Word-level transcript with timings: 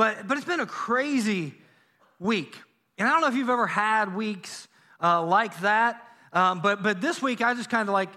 But, 0.00 0.26
but 0.26 0.38
it's 0.38 0.46
been 0.46 0.60
a 0.60 0.66
crazy 0.66 1.52
week. 2.18 2.56
And 2.96 3.06
I 3.06 3.12
don't 3.12 3.20
know 3.20 3.26
if 3.26 3.34
you've 3.34 3.50
ever 3.50 3.66
had 3.66 4.14
weeks 4.14 4.66
uh, 5.02 5.22
like 5.22 5.60
that, 5.60 6.02
um, 6.32 6.62
but, 6.62 6.82
but 6.82 7.02
this 7.02 7.20
week 7.20 7.42
I 7.42 7.52
just 7.52 7.68
kind 7.68 7.86
of 7.86 7.92
like, 7.92 8.08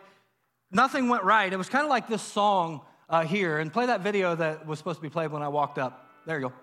nothing 0.71 1.09
went 1.09 1.25
right. 1.25 1.51
It 1.51 1.57
was 1.57 1.67
kind 1.67 1.83
of 1.83 1.89
like 1.89 2.07
this 2.07 2.21
song 2.21 2.79
uh, 3.09 3.25
here. 3.25 3.59
And 3.59 3.73
play 3.73 3.87
that 3.87 3.99
video 3.99 4.33
that 4.33 4.65
was 4.65 4.77
supposed 4.77 4.99
to 4.99 5.01
be 5.01 5.09
played 5.09 5.33
when 5.33 5.41
I 5.41 5.49
walked 5.49 5.77
up. 5.77 6.09
There 6.25 6.39
you 6.39 6.47
go. 6.47 6.53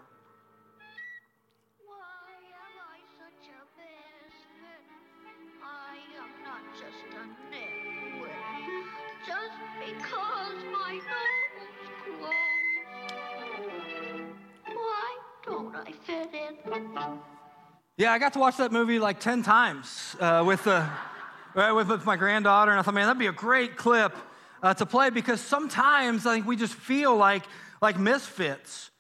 Yeah, 17.97 18.13
I 18.13 18.19
got 18.19 18.33
to 18.33 18.39
watch 18.39 18.57
that 18.57 18.73
movie 18.73 18.99
like 18.99 19.21
10 19.21 19.43
times 19.43 20.17
uh, 20.21 20.43
with, 20.47 20.67
uh, 20.67 20.89
with, 21.55 21.89
with 21.89 22.05
my 22.07 22.17
granddaughter, 22.17 22.71
and 22.71 22.81
I 22.81 22.83
thought, 22.83 22.95
man, 22.95 23.07
that'd 23.07 23.19
be 23.19 23.27
a 23.27 23.33
great 23.33 23.77
clip 23.77 24.17
uh, 24.63 24.75
to 24.75 24.87
play 24.87 25.11
because 25.11 25.41
sometimes 25.41 26.27
I 26.27 26.35
think 26.35 26.47
we 26.47 26.57
just 26.57 26.75
feel 26.75 27.15
like, 27.17 27.45
like 27.83 27.99
misfits. 27.99 28.91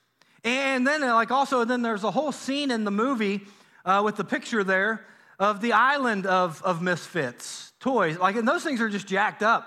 And 0.44 0.86
then, 0.86 1.02
uh, 1.02 1.14
like, 1.14 1.30
also, 1.30 1.64
then 1.64 1.82
there's 1.82 2.04
a 2.04 2.10
whole 2.10 2.32
scene 2.32 2.70
in 2.70 2.84
the 2.84 2.90
movie 2.90 3.42
uh, 3.84 4.02
with 4.04 4.16
the 4.16 4.24
picture 4.24 4.64
there 4.64 5.06
of 5.38 5.60
the 5.60 5.72
island 5.72 6.26
of, 6.26 6.62
of 6.62 6.82
misfits 6.82 7.72
toys. 7.80 8.18
Like, 8.18 8.36
and 8.36 8.46
those 8.46 8.62
things 8.62 8.80
are 8.80 8.88
just 8.88 9.06
jacked 9.06 9.42
up. 9.42 9.66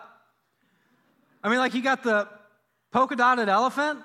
I 1.44 1.50
mean, 1.50 1.58
like, 1.58 1.74
you 1.74 1.82
got 1.82 2.04
the 2.04 2.28
polka 2.92 3.16
dotted 3.16 3.50
elephant. 3.50 4.00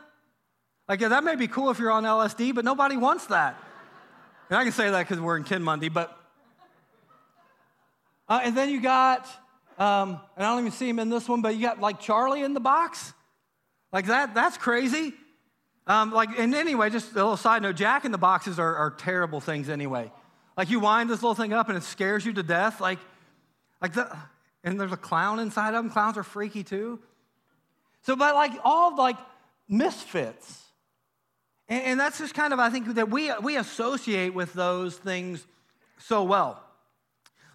Like, 0.89 1.01
yeah, 1.01 1.09
that 1.09 1.23
may 1.23 1.37
be 1.37 1.49
cool 1.49 1.71
if 1.71 1.79
you're 1.79 1.91
on 1.91 2.05
LSD, 2.05 2.55
but 2.55 2.65
nobody 2.65 2.97
wants 2.97 3.27
that. 3.27 3.63
And 4.49 4.59
I 4.59 4.65
can 4.65 4.73
say 4.73 4.91
that 4.91 5.07
because 5.07 5.21
we're 5.21 5.37
in 5.37 5.45
Kinmundy, 5.45 5.93
but. 5.93 6.17
Uh, 8.29 8.41
and 8.43 8.57
then 8.57 8.71
you 8.71 8.81
got, 8.81 9.27
um, 9.79 10.21
and 10.37 10.47
I 10.47 10.51
don't 10.51 10.61
even 10.61 10.73
see 10.73 10.89
him 10.89 10.99
in 10.99 11.11
this 11.11 11.29
one, 11.29 11.43
but 11.43 11.55
you 11.57 11.63
got 11.63 11.81
like 11.81 12.01
Charlie 12.01 12.43
in 12.43 12.55
the 12.55 12.61
box. 12.61 13.13
Like 13.93 14.07
that, 14.07 14.35
that's 14.35 14.57
crazy. 14.57 15.13
Um, 15.87 16.11
like, 16.13 16.39
and 16.39 16.55
anyway, 16.55 16.91
just 16.91 17.13
a 17.13 17.15
little 17.15 17.37
side 17.37 17.63
note 17.63 17.77
Jack 17.77 18.05
in 18.05 18.13
the 18.13 18.19
boxes 18.19 18.59
are, 18.59 18.77
are 18.77 18.91
terrible 18.91 19.41
things 19.41 19.69
anyway. 19.69 20.11
Like, 20.57 20.71
you 20.71 20.81
wind 20.81 21.09
this 21.09 21.23
little 21.23 21.35
thing 21.35 21.53
up 21.53 21.69
and 21.69 21.77
it 21.77 21.83
scares 21.83 22.25
you 22.25 22.33
to 22.35 22.43
death. 22.43 22.81
Like, 22.81 22.99
like 23.81 23.93
the, 23.95 24.15
and 24.65 24.81
there's 24.81 24.93
a 24.93 24.97
clown 24.97 25.39
inside 25.39 25.69
of 25.69 25.75
them. 25.75 25.91
Clowns 25.91 26.17
are 26.17 26.23
freaky 26.23 26.65
too. 26.65 26.99
So, 28.03 28.17
but 28.17 28.35
like 28.35 28.53
all 28.65 28.97
like 28.97 29.17
misfits. 29.69 30.68
And, 31.69 31.83
and 31.85 32.01
that's 32.01 32.19
just 32.19 32.35
kind 32.35 32.53
of, 32.53 32.59
I 32.59 32.71
think, 32.71 32.95
that 32.95 33.11
we, 33.11 33.31
we 33.43 33.57
associate 33.57 34.35
with 34.35 34.53
those 34.53 34.97
things 34.97 35.47
so 35.99 36.25
well. 36.25 36.63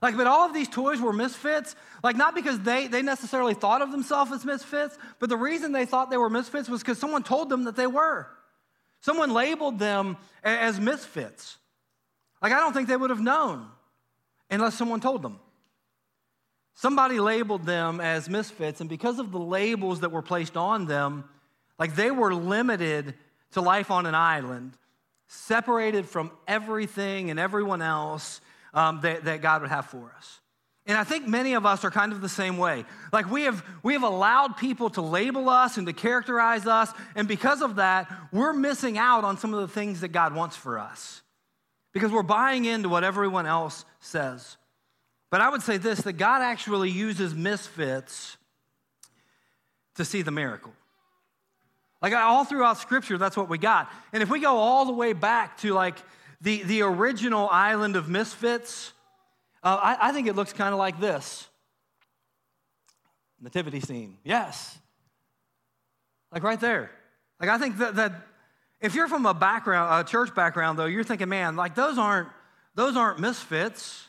Like, 0.02 0.17
but 0.17 0.28
all 0.28 0.45
of 0.45 0.53
these 0.53 0.67
toys 0.67 1.00
were 1.00 1.14
misfits, 1.14 1.78
like 2.03 2.17
not 2.17 2.36
because 2.36 2.59
they, 2.59 2.88
they 2.88 3.02
necessarily 3.02 3.53
thought 3.53 3.81
of 3.81 3.92
themselves 3.92 4.33
as 4.33 4.44
misfits, 4.44 4.97
but 5.20 5.30
the 5.30 5.38
reason 5.38 5.72
they 5.72 5.86
thought 5.86 6.09
they 6.09 6.17
were 6.17 6.30
misfits 6.30 6.67
was 6.67 6.81
because 6.81 6.97
someone 6.97 7.23
told 7.23 7.47
them 7.50 7.64
that 7.64 7.78
they 7.78 7.88
were. 7.88 8.28
Someone 9.00 9.33
labeled 9.33 9.80
them 9.80 10.17
as 10.44 10.77
misfits. 10.77 11.58
Like, 12.42 12.52
I 12.52 12.59
don't 12.59 12.73
think 12.73 12.89
they 12.89 12.98
would 12.98 13.11
have 13.11 13.22
known 13.22 13.67
unless 14.50 14.75
someone 14.75 15.00
told 15.00 15.22
them. 15.22 15.39
Somebody 16.75 17.22
labeled 17.22 17.66
them 17.66 18.02
as 18.02 18.30
misfits, 18.30 18.81
and 18.81 18.89
because 18.89 19.20
of 19.20 19.31
the 19.31 19.39
labels 19.39 20.02
that 20.02 20.11
were 20.11 20.22
placed 20.22 20.58
on 20.58 20.86
them, 20.86 21.23
like 21.80 21.95
they 21.95 22.11
were 22.11 22.33
limited 22.33 23.14
to 23.54 23.62
life 23.62 23.92
on 23.92 24.06
an 24.06 24.16
island, 24.16 24.73
separated 25.28 26.08
from 26.08 26.32
everything 26.48 27.30
and 27.32 27.40
everyone 27.40 27.82
else 27.82 28.42
um, 28.73 29.02
that, 29.02 29.26
that 29.26 29.42
God 29.42 29.62
would 29.62 29.72
have 29.72 29.86
for 29.86 30.14
us. 30.18 30.40
And 30.86 30.98
I 30.98 31.06
think 31.06 31.28
many 31.28 31.54
of 31.54 31.66
us 31.66 31.86
are 31.86 31.92
kind 31.92 32.12
of 32.12 32.20
the 32.20 32.28
same 32.28 32.58
way. 32.58 32.83
Like 33.14 33.32
we 33.32 33.44
have, 33.44 33.64
we 33.83 33.94
have 33.94 34.04
allowed 34.04 34.58
people 34.58 34.89
to 34.92 35.02
label 35.02 35.50
us 35.50 35.77
and 35.77 35.88
to 35.88 35.94
characterize 35.94 36.67
us, 36.67 36.92
and 37.16 37.27
because 37.27 37.61
of 37.61 37.77
that, 37.77 38.11
we're 38.32 38.54
missing 38.54 38.98
out 38.98 39.23
on 39.23 39.38
some 39.38 39.54
of 39.54 39.61
the 39.61 39.73
things 39.73 40.02
that 40.02 40.10
God 40.10 40.36
wants 40.36 40.58
for 40.58 40.77
us 40.77 41.22
because 41.94 42.11
we're 42.11 42.23
buying 42.23 42.66
into 42.66 42.89
what 42.89 43.04
everyone 43.06 43.45
else 43.45 43.86
says. 44.02 44.58
But 45.30 45.42
I 45.42 45.50
would 45.50 45.61
say 45.61 45.77
this 45.77 46.02
that 46.02 46.14
God 46.14 46.42
actually 46.42 46.89
uses 46.89 47.33
misfits 47.33 48.36
to 49.95 50.04
see 50.04 50.22
the 50.22 50.32
miracle. 50.32 50.73
Like 52.03 52.14
all 52.14 52.43
throughout 52.43 52.77
Scripture, 52.77 53.17
that's 53.17 53.37
what 53.37 53.47
we 53.47 53.58
got. 53.58 53.89
And 54.11 54.21
if 54.21 54.30
we 54.30 54.41
go 54.41 54.58
all 54.58 54.86
the 54.86 54.91
way 54.91 55.14
back 55.14 55.58
to 55.59 55.73
like 55.73 55.97
the, 56.41 56.61
the 56.64 56.81
original 56.81 57.47
island 57.49 57.95
of 57.95 58.09
misfits, 58.09 58.91
uh, 59.64 59.80
I, 59.81 60.09
I 60.09 60.11
think 60.11 60.27
it 60.27 60.36
looks 60.36 60.52
kind 60.52 60.73
of 60.73 60.80
like 60.80 60.99
this 60.99 61.47
nativity 63.39 63.80
scene. 63.80 64.17
Yes. 64.25 64.77
Like 66.31 66.43
right 66.43 66.59
there. 66.59 66.91
Like 67.39 67.49
I 67.49 67.58
think 67.58 67.77
that, 67.77 67.95
that 67.95 68.14
if 68.81 68.95
you're 68.95 69.08
from 69.08 69.25
a 69.25 69.33
background, 69.33 70.05
a 70.05 70.09
church 70.09 70.35
background, 70.35 70.77
though, 70.77 70.85
you're 70.85 71.05
thinking, 71.05 71.30
man, 71.30 71.55
like 71.55 71.73
those 71.73 71.97
aren't 71.97 72.27
those 72.75 72.97
aren't 72.97 73.20
misfits. 73.20 74.08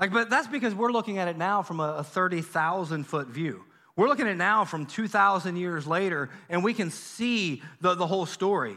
Like, 0.00 0.12
but 0.12 0.30
that's 0.30 0.46
because 0.46 0.74
we're 0.74 0.92
looking 0.92 1.18
at 1.18 1.28
it 1.28 1.36
now 1.36 1.62
from 1.62 1.80
a, 1.80 1.96
a 1.98 2.04
30,000 2.04 3.04
foot 3.04 3.26
view. 3.26 3.64
We're 3.98 4.06
looking 4.06 4.28
at 4.28 4.36
now 4.36 4.64
from 4.64 4.86
2,000 4.86 5.56
years 5.56 5.84
later, 5.84 6.30
and 6.48 6.62
we 6.62 6.72
can 6.72 6.92
see 6.92 7.64
the, 7.80 7.96
the 7.96 8.06
whole 8.06 8.26
story. 8.26 8.76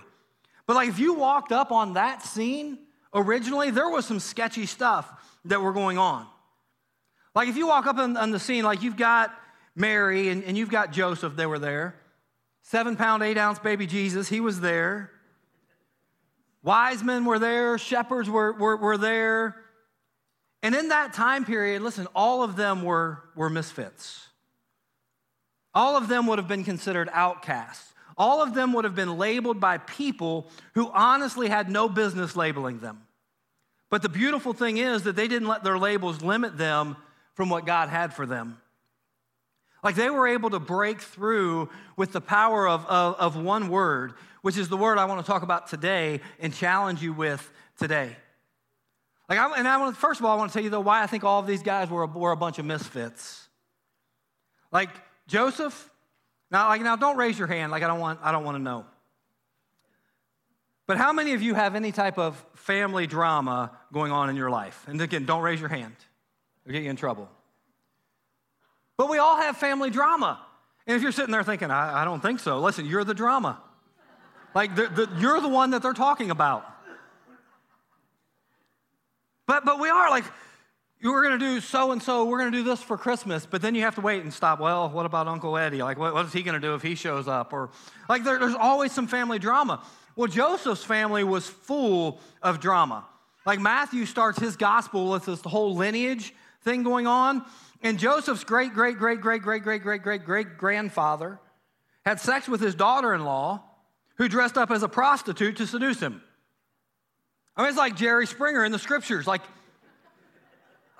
But 0.66 0.74
like 0.74 0.90
if 0.90 0.98
you 0.98 1.14
walked 1.14 1.52
up 1.52 1.72
on 1.72 1.94
that 1.94 2.24
scene 2.24 2.80
originally, 3.14 3.70
there 3.70 3.88
was 3.88 4.04
some 4.08 4.20
sketchy 4.20 4.66
stuff 4.66 5.08
that 5.46 5.62
were 5.62 5.74
going 5.74 6.00
on. 6.00 6.26
Like 7.36 7.50
if 7.50 7.56
you 7.56 7.68
walk 7.68 7.86
up 7.86 8.00
on, 8.00 8.18
on 8.18 8.32
the 8.32 8.40
scene, 8.40 8.64
like 8.64 8.82
you've 8.82 8.98
got 8.98 9.32
Mary 9.76 10.30
and, 10.30 10.44
and 10.44 10.58
you've 10.58 10.72
got 10.72 10.92
Joseph, 10.92 11.36
they 11.36 11.46
were 11.46 11.60
there. 11.60 11.94
Seven 12.64 12.96
pound, 12.96 13.22
eight 13.22 13.38
ounce 13.38 13.60
baby 13.60 13.86
Jesus, 13.86 14.28
he 14.28 14.40
was 14.40 14.60
there. 14.60 15.12
Wise 16.64 17.04
men 17.04 17.26
were 17.26 17.38
there, 17.38 17.78
shepherds 17.78 18.28
were, 18.28 18.54
were, 18.54 18.76
were 18.76 18.98
there. 18.98 19.56
And 20.64 20.74
in 20.74 20.88
that 20.88 21.14
time 21.14 21.46
period, 21.46 21.84
listen, 21.84 22.08
all 22.16 22.42
of 22.42 22.56
them 22.56 22.82
were, 22.82 23.22
were 23.36 23.52
misfits. 23.52 24.30
All 25.74 25.96
of 25.96 26.08
them 26.08 26.28
would 26.28 26.38
have 26.38 26.48
been 26.48 26.64
considered 26.64 27.10
outcasts. 27.14 27.94
All 28.18 28.44
of 28.44 28.54
them 28.54 28.74
would 28.74 28.84
have 28.84 28.96
been 28.96 29.18
labeled 29.18 29.60
by 29.60 29.78
people 29.78 30.48
who 30.76 30.92
honestly 30.94 31.48
had 31.48 31.70
no 31.70 31.88
business 31.88 32.36
labeling 32.36 32.80
them. 32.80 33.02
But 33.90 34.02
the 34.02 34.10
beautiful 34.10 34.54
thing 34.54 34.78
is 34.78 35.04
that 35.04 35.16
they 35.16 35.28
didn't 35.28 35.48
let 35.48 35.64
their 35.64 35.78
labels 35.78 36.22
limit 36.22 36.58
them 36.58 36.98
from 37.34 37.50
what 37.50 37.66
God 37.66 37.90
had 37.90 38.14
for 38.14 38.26
them. 38.26 38.58
Like 39.84 39.96
they 39.96 40.10
were 40.10 40.28
able 40.28 40.52
to 40.52 40.60
break 40.60 41.02
through 41.02 41.70
with 41.98 42.12
the 42.12 42.22
power 42.22 42.68
of, 42.68 42.86
of, 42.86 43.16
of 43.16 43.36
one 43.36 43.70
word, 43.70 44.14
which 44.42 44.58
is 44.58 44.70
the 44.70 44.78
word 44.78 44.98
I 44.98 45.06
want 45.06 45.26
to 45.26 45.30
talk 45.30 45.42
about 45.42 45.68
today 45.68 46.22
and 46.40 46.54
challenge 46.54 47.02
you 47.02 47.14
with 47.14 47.52
today. 47.80 48.16
Like, 49.28 49.40
I, 49.40 49.58
and 49.58 49.68
I 49.68 49.78
want, 49.78 49.98
first 49.98 50.20
of 50.20 50.26
all, 50.26 50.34
I 50.34 50.38
want 50.38 50.52
to 50.52 50.54
tell 50.54 50.64
you 50.64 50.70
though 50.70 50.82
why 50.82 51.02
I 51.02 51.08
think 51.08 51.24
all 51.24 51.40
of 51.40 51.48
these 51.48 51.64
guys 51.64 51.90
were 51.90 52.04
a, 52.04 52.08
were 52.08 52.32
a 52.32 52.38
bunch 52.38 52.60
of 52.60 52.66
misfits. 52.66 53.48
Like, 54.72 54.90
Joseph, 55.32 55.90
now, 56.52 56.68
like, 56.68 56.82
now 56.82 56.98
don't 56.98 57.16
raise 57.16 57.40
your 57.40 57.48
hand, 57.48 57.72
like 57.72 57.84
I 57.84 57.88
don't 57.88 58.02
want, 58.02 58.20
I 58.22 58.34
don't 58.34 58.44
want 58.44 58.58
to 58.58 58.62
know. 58.62 58.86
But 60.88 60.98
how 60.98 61.14
many 61.14 61.32
of 61.32 61.42
you 61.42 61.54
have 61.54 61.74
any 61.74 61.94
type 61.94 62.18
of 62.18 62.36
family 62.56 63.08
drama 63.08 63.72
going 63.94 64.12
on 64.12 64.30
in 64.30 64.36
your 64.36 64.50
life? 64.50 64.84
And 64.88 65.00
again, 65.00 65.26
don't 65.26 65.42
raise 65.42 65.62
your 65.62 65.70
hand. 65.70 65.96
It'll 66.66 66.74
get 66.74 66.84
you 66.84 66.90
in 66.90 66.98
trouble. 66.98 67.30
But 68.98 69.10
we 69.10 69.20
all 69.20 69.38
have 69.38 69.56
family 69.56 69.90
drama. 69.90 70.38
And 70.86 70.98
if 70.98 71.02
you're 71.02 71.14
sitting 71.14 71.32
there 71.32 71.44
thinking, 71.44 71.72
I, 71.72 72.02
I 72.02 72.06
don't 72.06 72.20
think 72.20 72.42
so, 72.42 72.60
listen, 72.60 72.86
you're 72.86 73.06
the 73.06 73.14
drama. 73.14 73.62
Like, 74.54 74.76
the, 74.76 74.88
the, 74.88 75.10
you're 75.18 75.40
the 75.40 75.48
one 75.48 75.72
that 75.72 75.82
they're 75.82 75.94
talking 75.94 76.30
about. 76.30 76.66
But, 79.48 79.64
but 79.64 79.80
we 79.80 79.88
are 79.88 80.10
like, 80.10 80.26
were 81.10 81.24
going 81.24 81.40
to 81.40 81.44
do 81.44 81.60
so 81.62 81.92
and 81.92 82.02
so, 82.02 82.26
we're 82.26 82.38
going 82.38 82.52
to 82.52 82.58
do 82.60 82.64
this 82.64 82.80
for 82.80 82.96
Christmas, 82.96 83.48
but 83.48 83.64
then 83.64 83.74
you 83.74 83.82
have 83.82 83.96
to 83.96 84.02
wait 84.02 84.22
and 84.22 84.32
stop. 84.32 84.60
Well, 84.60 84.88
what 84.90 85.08
about 85.08 85.28
Uncle 85.28 85.58
Eddie? 85.58 85.82
Like, 85.82 85.98
what, 85.98 86.14
what 86.14 86.28
is 86.28 86.34
he 86.34 86.44
going 86.44 86.54
to 86.54 86.68
do 86.68 86.76
if 86.76 86.84
he 86.84 86.94
shows 86.94 87.28
up? 87.28 87.54
Or, 87.54 87.72
like, 88.08 88.24
there, 88.24 88.38
there's 88.38 88.54
always 88.54 88.92
some 88.92 89.08
family 89.08 89.40
drama. 89.40 89.84
Well, 90.16 90.28
Joseph's 90.28 90.84
family 90.84 91.24
was 91.24 91.48
full 91.48 92.20
of 92.44 92.60
drama. 92.60 93.04
Like, 93.48 93.60
Matthew 93.60 94.06
starts 94.06 94.38
his 94.38 94.56
gospel 94.56 95.10
with 95.10 95.26
this 95.26 95.42
whole 95.42 95.76
lineage 95.76 96.36
thing 96.62 96.84
going 96.84 97.08
on. 97.08 97.44
And 97.82 97.98
Joseph's 97.98 98.44
great, 98.44 98.74
great, 98.76 99.00
great, 99.00 99.22
great, 99.22 99.42
great, 99.42 99.64
great, 99.64 99.82
great, 99.82 100.04
great, 100.04 100.24
great 100.24 100.58
grandfather 100.58 101.40
had 102.06 102.20
sex 102.20 102.48
with 102.48 102.62
his 102.62 102.76
daughter 102.76 103.14
in 103.14 103.26
law, 103.26 103.64
who 104.18 104.28
dressed 104.28 104.58
up 104.58 104.70
as 104.70 104.84
a 104.84 104.90
prostitute 104.90 105.58
to 105.58 105.66
seduce 105.66 106.00
him. 106.00 106.22
I 107.56 107.62
mean, 107.62 107.70
it's 107.70 107.78
like 107.78 107.96
Jerry 107.96 108.28
Springer 108.28 108.64
in 108.64 108.72
the 108.72 108.80
scriptures. 108.80 109.26
Like, 109.26 109.42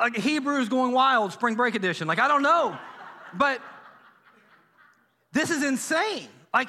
like 0.02 0.18
Hebrews 0.18 0.68
going 0.68 0.92
wild, 0.92 1.32
spring 1.32 1.56
break 1.56 1.76
edition. 1.76 2.08
Like, 2.08 2.20
I 2.20 2.28
don't 2.28 2.42
know. 2.42 2.78
But 3.36 3.62
this 5.32 5.50
is 5.52 5.64
insane. 5.64 6.28
Like, 6.54 6.68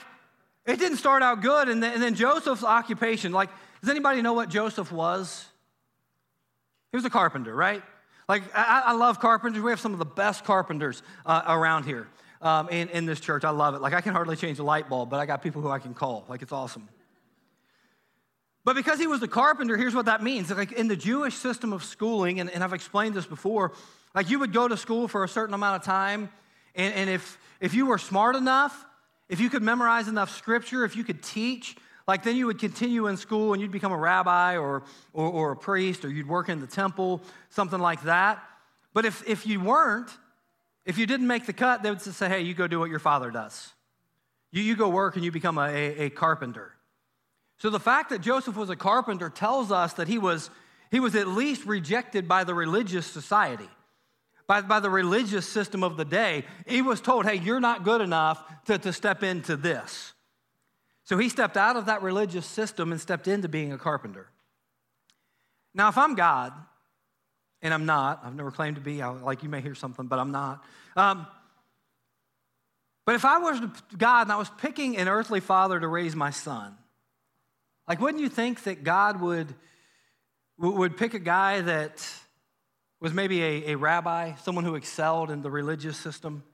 It 0.67 0.79
didn't 0.79 0.99
start 0.99 1.23
out 1.23 1.41
good. 1.41 1.69
And 1.69 1.83
then, 1.83 1.95
and 1.95 2.03
then 2.03 2.15
Joseph's 2.15 2.63
occupation, 2.63 3.33
like, 3.33 3.49
does 3.81 3.91
anybody 3.91 4.23
know 4.23 4.35
what 4.35 4.49
Joseph 4.49 4.93
was? 4.93 5.45
He 6.93 6.97
was 6.97 7.05
a 7.05 7.11
carpenter, 7.11 7.55
right? 7.55 7.83
Like, 8.29 8.43
I, 8.55 8.83
I 8.87 8.93
love 8.93 9.19
carpenters. 9.19 9.61
We 9.61 9.71
have 9.71 9.81
some 9.81 9.93
of 9.93 9.99
the 9.99 10.05
best 10.05 10.45
carpenters 10.45 11.03
uh, 11.27 11.43
around 11.49 11.85
here 11.85 12.07
um, 12.41 12.69
in, 12.69 12.89
in 12.91 13.07
this 13.07 13.19
church. 13.19 13.45
I 13.45 13.51
love 13.51 13.75
it. 13.75 13.81
Like, 13.81 13.95
I 13.95 14.01
can 14.03 14.13
hardly 14.13 14.37
change 14.37 14.59
a 14.61 14.63
light 14.63 14.89
bulb, 14.89 15.11
but 15.11 15.19
I 15.19 15.27
got 15.27 15.43
people 15.43 15.63
who 15.63 15.71
I 15.71 15.81
can 15.81 15.95
call. 15.95 16.25
Like, 16.29 16.43
it's 16.43 16.53
awesome. 16.53 16.89
But 18.65 18.77
because 18.77 18.99
he 18.99 19.07
was 19.07 19.23
a 19.23 19.29
carpenter, 19.29 19.77
here's 19.77 19.95
what 19.95 20.07
that 20.07 20.23
means. 20.23 20.51
Like, 20.51 20.73
in 20.73 20.89
the 20.89 20.97
Jewish 20.97 21.35
system 21.35 21.73
of 21.73 21.83
schooling, 21.83 22.39
and, 22.41 22.49
and 22.51 22.63
I've 22.63 22.73
explained 22.73 23.15
this 23.15 23.27
before, 23.27 23.73
like, 24.15 24.31
you 24.31 24.39
would 24.39 24.53
go 24.53 24.69
to 24.69 24.77
school 24.77 25.09
for 25.09 25.25
a 25.25 25.29
certain 25.29 25.55
amount 25.55 25.81
of 25.81 25.85
time, 25.85 26.31
and, 26.75 26.95
and 26.95 27.11
if, 27.11 27.39
if 27.61 27.75
you 27.75 27.87
were 27.87 27.99
smart 27.99 28.37
enough, 28.37 28.87
if 29.29 29.41
you 29.41 29.51
could 29.51 29.63
memorize 29.63 30.09
enough 30.09 30.37
scripture, 30.37 30.85
if 30.85 30.95
you 30.95 31.05
could 31.05 31.23
teach, 31.23 31.77
like 32.07 32.23
then 32.25 32.37
you 32.37 32.47
would 32.47 32.59
continue 32.59 33.07
in 33.07 33.17
school 33.17 33.53
and 33.53 33.63
you'd 33.63 33.71
become 33.71 33.93
a 33.93 33.97
rabbi 33.97 34.57
or, 34.57 34.83
or, 35.13 35.29
or, 35.29 35.53
a 35.53 35.57
priest 35.57 36.05
or 36.05 36.11
you'd 36.11 36.29
work 36.29 36.49
in 36.49 36.61
the 36.61 36.67
temple, 36.67 37.23
something 37.51 37.79
like 37.79 38.03
that. 38.03 38.43
But 38.93 39.05
if, 39.05 39.27
if 39.27 39.47
you 39.47 39.61
weren't, 39.61 40.11
if 40.85 40.99
you 40.99 41.07
didn't 41.07 41.27
make 41.27 41.47
the 41.47 41.53
cut, 41.53 41.83
they 41.83 41.91
would 41.91 42.03
just 42.03 42.19
say, 42.19 42.29
hey, 42.29 42.43
you 42.43 42.55
go 42.55 42.67
do 42.67 42.79
what 42.79 42.91
your 42.91 42.99
father 42.99 43.31
does. 43.31 43.73
You, 44.51 44.63
you 44.63 44.77
go 44.77 44.89
work 44.89 45.17
and 45.17 45.25
you 45.25 45.31
become 45.31 45.59
a, 45.59 45.69
a, 45.69 46.07
a 46.07 46.11
carpenter. 46.11 46.73
So 47.63 47.71
the 47.71 47.79
fact 47.79 48.11
that 48.11 48.21
Joseph 48.21 48.57
was 48.57 48.71
a 48.71 48.77
carpenter 48.77 49.31
tells 49.31 49.71
us 49.71 49.93
that 49.93 50.09
he 50.09 50.19
was, 50.19 50.51
he 50.91 50.99
was 50.99 51.15
at 51.15 51.29
least 51.29 51.65
rejected 51.65 52.27
by 52.27 52.43
the 52.43 52.55
religious 52.55 53.07
society 53.07 53.69
by, 54.49 54.63
by 54.63 54.81
the 54.81 54.91
religious 54.91 55.47
system 55.47 55.85
of 55.85 55.97
the 55.97 56.05
day. 56.05 56.45
He 56.67 56.83
was 56.83 57.01
told, 57.01 57.25
hey, 57.25 57.37
you're 57.37 57.61
not 57.61 57.85
good 57.85 58.01
enough 58.01 58.43
to, 58.65 58.79
to 58.79 58.93
step 58.93 59.23
into 59.23 59.55
this. 59.55 60.13
So 61.05 61.17
he 61.17 61.29
stepped 61.29 61.57
out 61.57 61.77
of 61.77 61.87
that 61.87 62.03
religious 62.03 62.47
system 62.47 62.91
and 62.91 63.01
stepped 63.01 63.29
into 63.29 63.49
being 63.49 63.73
a 63.73 63.79
carpenter. 63.79 64.27
Now, 65.73 65.89
if 65.89 65.97
I'm 65.97 66.17
God, 66.17 66.53
and 67.63 67.73
I'm 67.73 67.87
not, 67.87 68.23
I've 68.25 68.35
never 68.35 68.51
claimed 68.51 68.75
to 68.75 68.83
be, 68.83 69.01
I, 69.01 69.11
like 69.11 69.45
you 69.45 69.49
may 69.49 69.61
hear 69.61 69.77
something, 69.77 70.09
but 70.09 70.19
I'm 70.19 70.33
not. 70.33 70.65
Um, 70.97 71.29
but 73.07 73.15
if 73.15 73.25
I 73.25 73.39
was 73.39 73.61
God 73.97 74.23
and 74.23 74.33
I 74.33 74.37
was 74.37 74.51
picking 74.59 74.97
an 74.97 75.07
earthly 75.07 75.39
father 75.39 75.79
to 75.79 75.87
raise 75.87 76.17
my 76.17 76.31
son, 76.31 76.77
like 77.89 78.01
wouldn't 78.01 78.23
you 78.23 78.29
think 78.29 78.63
that 78.65 78.85
God 78.85 79.21
would, 79.21 79.55
would 80.59 80.97
pick 80.97 81.15
a 81.15 81.19
guy 81.19 81.61
that 81.61 82.07
was 83.01 83.13
maybe 83.13 83.43
a, 83.43 83.73
a 83.73 83.75
rabbi, 83.75 84.35
someone 84.43 84.65
who 84.65 84.77
excelled 84.77 85.31
in 85.31 85.43
the 85.43 85.51
religious 85.51 85.97
system, 85.97 86.45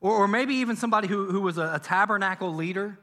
or, 0.00 0.12
or 0.12 0.28
maybe 0.28 0.54
even 0.54 0.76
somebody 0.76 1.08
who, 1.08 1.30
who 1.30 1.40
was 1.40 1.58
a, 1.58 1.74
a 1.74 1.78
tabernacle 1.78 2.52
leader, 2.52 2.98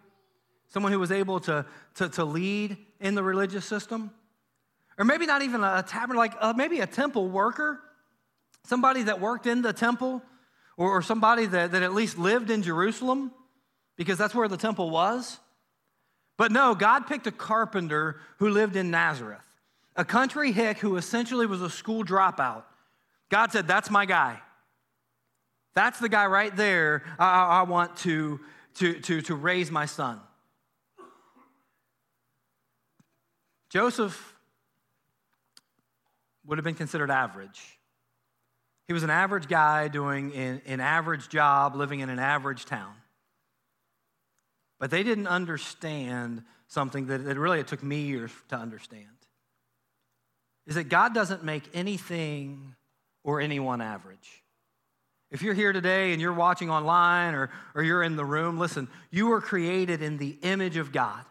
someone 0.68 0.92
who 0.92 1.00
was 1.00 1.12
able 1.12 1.40
to, 1.42 1.66
to, 1.96 2.10
to 2.10 2.26
lead 2.26 2.78
in 3.00 3.16
the 3.16 3.24
religious 3.24 3.66
system. 3.66 4.12
Or 4.98 5.06
maybe 5.06 5.26
not 5.26 5.42
even 5.42 5.64
a, 5.64 5.84
tabernacle, 5.88 6.18
like 6.18 6.34
uh, 6.40 6.54
maybe 6.56 6.80
a 6.80 6.88
temple 6.88 7.28
worker, 7.28 7.80
somebody 8.66 9.04
that 9.04 9.20
worked 9.20 9.46
in 9.46 9.62
the 9.62 9.74
temple, 9.74 10.22
or, 10.78 10.98
or 10.98 11.02
somebody 11.02 11.46
that, 11.46 11.72
that 11.72 11.84
at 11.84 11.94
least 11.94 12.18
lived 12.18 12.50
in 12.50 12.64
Jerusalem, 12.64 13.32
because 13.98 14.18
that's 14.18 14.36
where 14.36 14.48
the 14.48 14.58
temple 14.58 14.90
was. 14.90 15.40
But 16.38 16.52
no, 16.52 16.76
God 16.76 17.08
picked 17.08 17.28
a 17.28 17.32
carpenter 17.32 18.20
who 18.40 18.50
lived 18.50 18.76
in 18.76 18.92
Nazareth 18.92 19.46
a 19.96 20.06
country 20.06 20.52
hick 20.52 20.80
who 20.80 20.98
essentially 20.98 21.46
was 21.46 21.62
a 21.62 21.70
school 21.70 22.04
dropout. 22.04 22.64
God 23.30 23.52
said, 23.52 23.68
That's 23.68 23.90
my 23.90 24.06
guy. 24.06 24.40
That's 25.74 26.00
the 26.00 26.10
guy 26.10 26.26
right 26.26 26.56
there 26.56 27.04
I, 27.20 27.60
I 27.60 27.62
want 27.64 27.98
to, 27.98 28.40
to, 28.76 29.00
to, 29.02 29.22
to 29.22 29.36
raise 29.36 29.72
my 29.72 29.86
son. 29.86 30.20
Joseph 33.70 34.34
would 36.46 36.58
have 36.58 36.64
been 36.64 36.76
considered 36.76 37.12
average. 37.12 37.62
He 38.88 38.94
was 38.94 39.04
an 39.04 39.10
average 39.10 39.48
guy 39.48 39.88
doing 39.88 40.34
an, 40.34 40.62
an 40.66 40.80
average 40.80 41.28
job, 41.28 41.76
living 41.76 42.00
in 42.00 42.10
an 42.10 42.20
average 42.20 42.66
town. 42.66 42.94
But 44.80 44.92
they 44.92 45.04
didn't 45.04 45.28
understand 45.28 46.44
something 46.68 47.08
that, 47.08 47.26
that 47.26 47.38
really 47.38 47.60
it 47.60 47.68
took 47.68 47.84
me 47.84 48.02
years 48.02 48.32
to 48.50 48.56
understand 48.58 49.08
is 50.68 50.76
that 50.76 50.86
God 50.86 51.14
doesn't 51.14 51.44
make 51.44 51.64
anything 51.74 52.76
or 53.24 53.40
anyone 53.40 53.82
average. 53.82 54.44
If 55.32 55.42
you're 55.42 55.54
here 55.54 55.74
today 55.74 56.12
and 56.12 56.22
you're 56.22 56.34
watching 56.34 56.70
online 56.70 57.34
or, 57.34 57.50
or 57.74 57.84
you're 57.84 58.04
in 58.04 58.16
the 58.16 58.26
room, 58.26 58.58
listen, 58.58 58.88
you 59.12 59.28
were 59.28 59.42
created 59.42 60.02
in 60.02 60.18
the 60.18 60.38
image 60.42 60.78
of 60.78 60.92
God. 60.92 61.24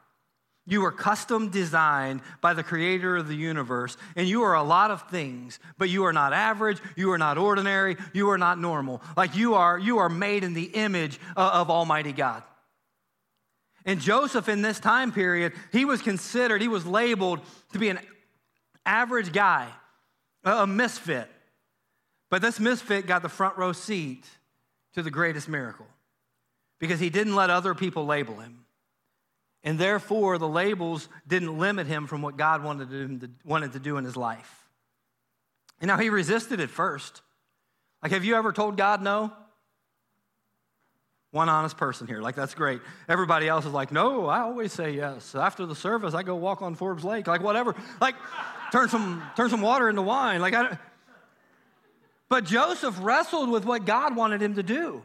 You 0.66 0.80
were 0.80 0.92
custom 0.92 1.50
designed 1.50 2.22
by 2.40 2.54
the 2.54 2.62
creator 2.62 3.16
of 3.16 3.28
the 3.28 3.36
universe, 3.36 3.98
and 4.16 4.26
you 4.26 4.42
are 4.44 4.54
a 4.54 4.62
lot 4.62 4.90
of 4.90 5.02
things, 5.10 5.58
but 5.76 5.90
you 5.90 6.04
are 6.06 6.12
not 6.12 6.32
average, 6.32 6.78
you 6.96 7.12
are 7.12 7.18
not 7.18 7.36
ordinary, 7.36 7.96
you 8.14 8.30
are 8.30 8.38
not 8.38 8.58
normal. 8.58 9.02
Like 9.14 9.36
you 9.36 9.54
are, 9.54 9.78
you 9.78 9.98
are 9.98 10.08
made 10.08 10.42
in 10.42 10.54
the 10.54 10.64
image 10.64 11.20
of, 11.36 11.52
of 11.52 11.70
Almighty 11.70 12.12
God. 12.12 12.42
And 13.84 14.00
Joseph, 14.00 14.48
in 14.48 14.62
this 14.62 14.80
time 14.80 15.12
period, 15.12 15.52
he 15.72 15.84
was 15.84 16.00
considered, 16.00 16.62
he 16.62 16.68
was 16.68 16.86
labeled 16.86 17.40
to 17.72 17.78
be 17.78 17.90
an 17.90 17.98
average 18.86 19.32
guy, 19.32 19.68
a 20.42 20.66
misfit. 20.66 21.30
But 22.30 22.42
this 22.42 22.58
misfit 22.58 23.06
got 23.06 23.22
the 23.22 23.28
front 23.28 23.58
row 23.58 23.72
seat 23.72 24.24
to 24.94 25.02
the 25.02 25.10
greatest 25.10 25.48
miracle 25.48 25.86
because 26.78 26.98
he 26.98 27.10
didn't 27.10 27.34
let 27.34 27.50
other 27.50 27.74
people 27.74 28.06
label 28.06 28.34
him. 28.34 28.64
And 29.62 29.78
therefore, 29.78 30.36
the 30.36 30.48
labels 30.48 31.08
didn't 31.26 31.58
limit 31.58 31.86
him 31.86 32.06
from 32.06 32.22
what 32.22 32.36
God 32.36 32.62
wanted 32.62 32.90
to, 32.90 33.30
wanted 33.44 33.72
to 33.72 33.78
do 33.78 33.96
in 33.96 34.04
his 34.04 34.16
life. 34.16 34.68
And 35.80 35.88
now 35.88 35.96
he 35.96 36.10
resisted 36.10 36.60
at 36.60 36.70
first. 36.70 37.22
Like, 38.02 38.12
have 38.12 38.24
you 38.24 38.36
ever 38.36 38.52
told 38.52 38.76
God 38.76 39.02
no? 39.02 39.32
One 41.34 41.48
honest 41.48 41.76
person 41.76 42.06
here. 42.06 42.20
Like, 42.20 42.36
that's 42.36 42.54
great. 42.54 42.80
Everybody 43.08 43.48
else 43.48 43.66
is 43.66 43.72
like, 43.72 43.90
no, 43.90 44.26
I 44.26 44.42
always 44.42 44.72
say 44.72 44.92
yes. 44.92 45.34
After 45.34 45.66
the 45.66 45.74
service, 45.74 46.14
I 46.14 46.22
go 46.22 46.36
walk 46.36 46.62
on 46.62 46.76
Forbes 46.76 47.02
Lake. 47.02 47.26
Like, 47.26 47.42
whatever. 47.42 47.74
Like, 48.00 48.14
turn 48.70 48.88
some, 48.88 49.20
turn 49.34 49.50
some 49.50 49.60
water 49.60 49.88
into 49.88 50.00
wine. 50.00 50.40
Like, 50.40 50.54
I, 50.54 50.62
don't. 50.62 50.78
but 52.28 52.44
Joseph 52.44 52.96
wrestled 53.00 53.50
with 53.50 53.64
what 53.64 53.84
God 53.84 54.14
wanted 54.14 54.42
him 54.42 54.54
to 54.54 54.62
do. 54.62 55.02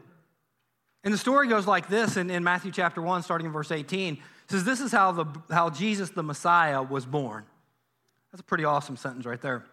And 1.02 1.12
the 1.12 1.18
story 1.18 1.48
goes 1.48 1.66
like 1.66 1.88
this 1.88 2.16
in, 2.16 2.30
in 2.30 2.44
Matthew 2.44 2.70
chapter 2.70 3.02
1, 3.02 3.24
starting 3.24 3.48
in 3.48 3.52
verse 3.52 3.72
18. 3.72 4.14
It 4.14 4.20
says, 4.46 4.62
This 4.62 4.80
is 4.80 4.92
how, 4.92 5.10
the, 5.10 5.26
how 5.50 5.68
Jesus 5.68 6.10
the 6.10 6.22
Messiah 6.22 6.80
was 6.80 7.04
born. 7.04 7.44
That's 8.30 8.40
a 8.40 8.44
pretty 8.44 8.64
awesome 8.64 8.96
sentence 8.96 9.26
right 9.26 9.42
there. 9.42 9.64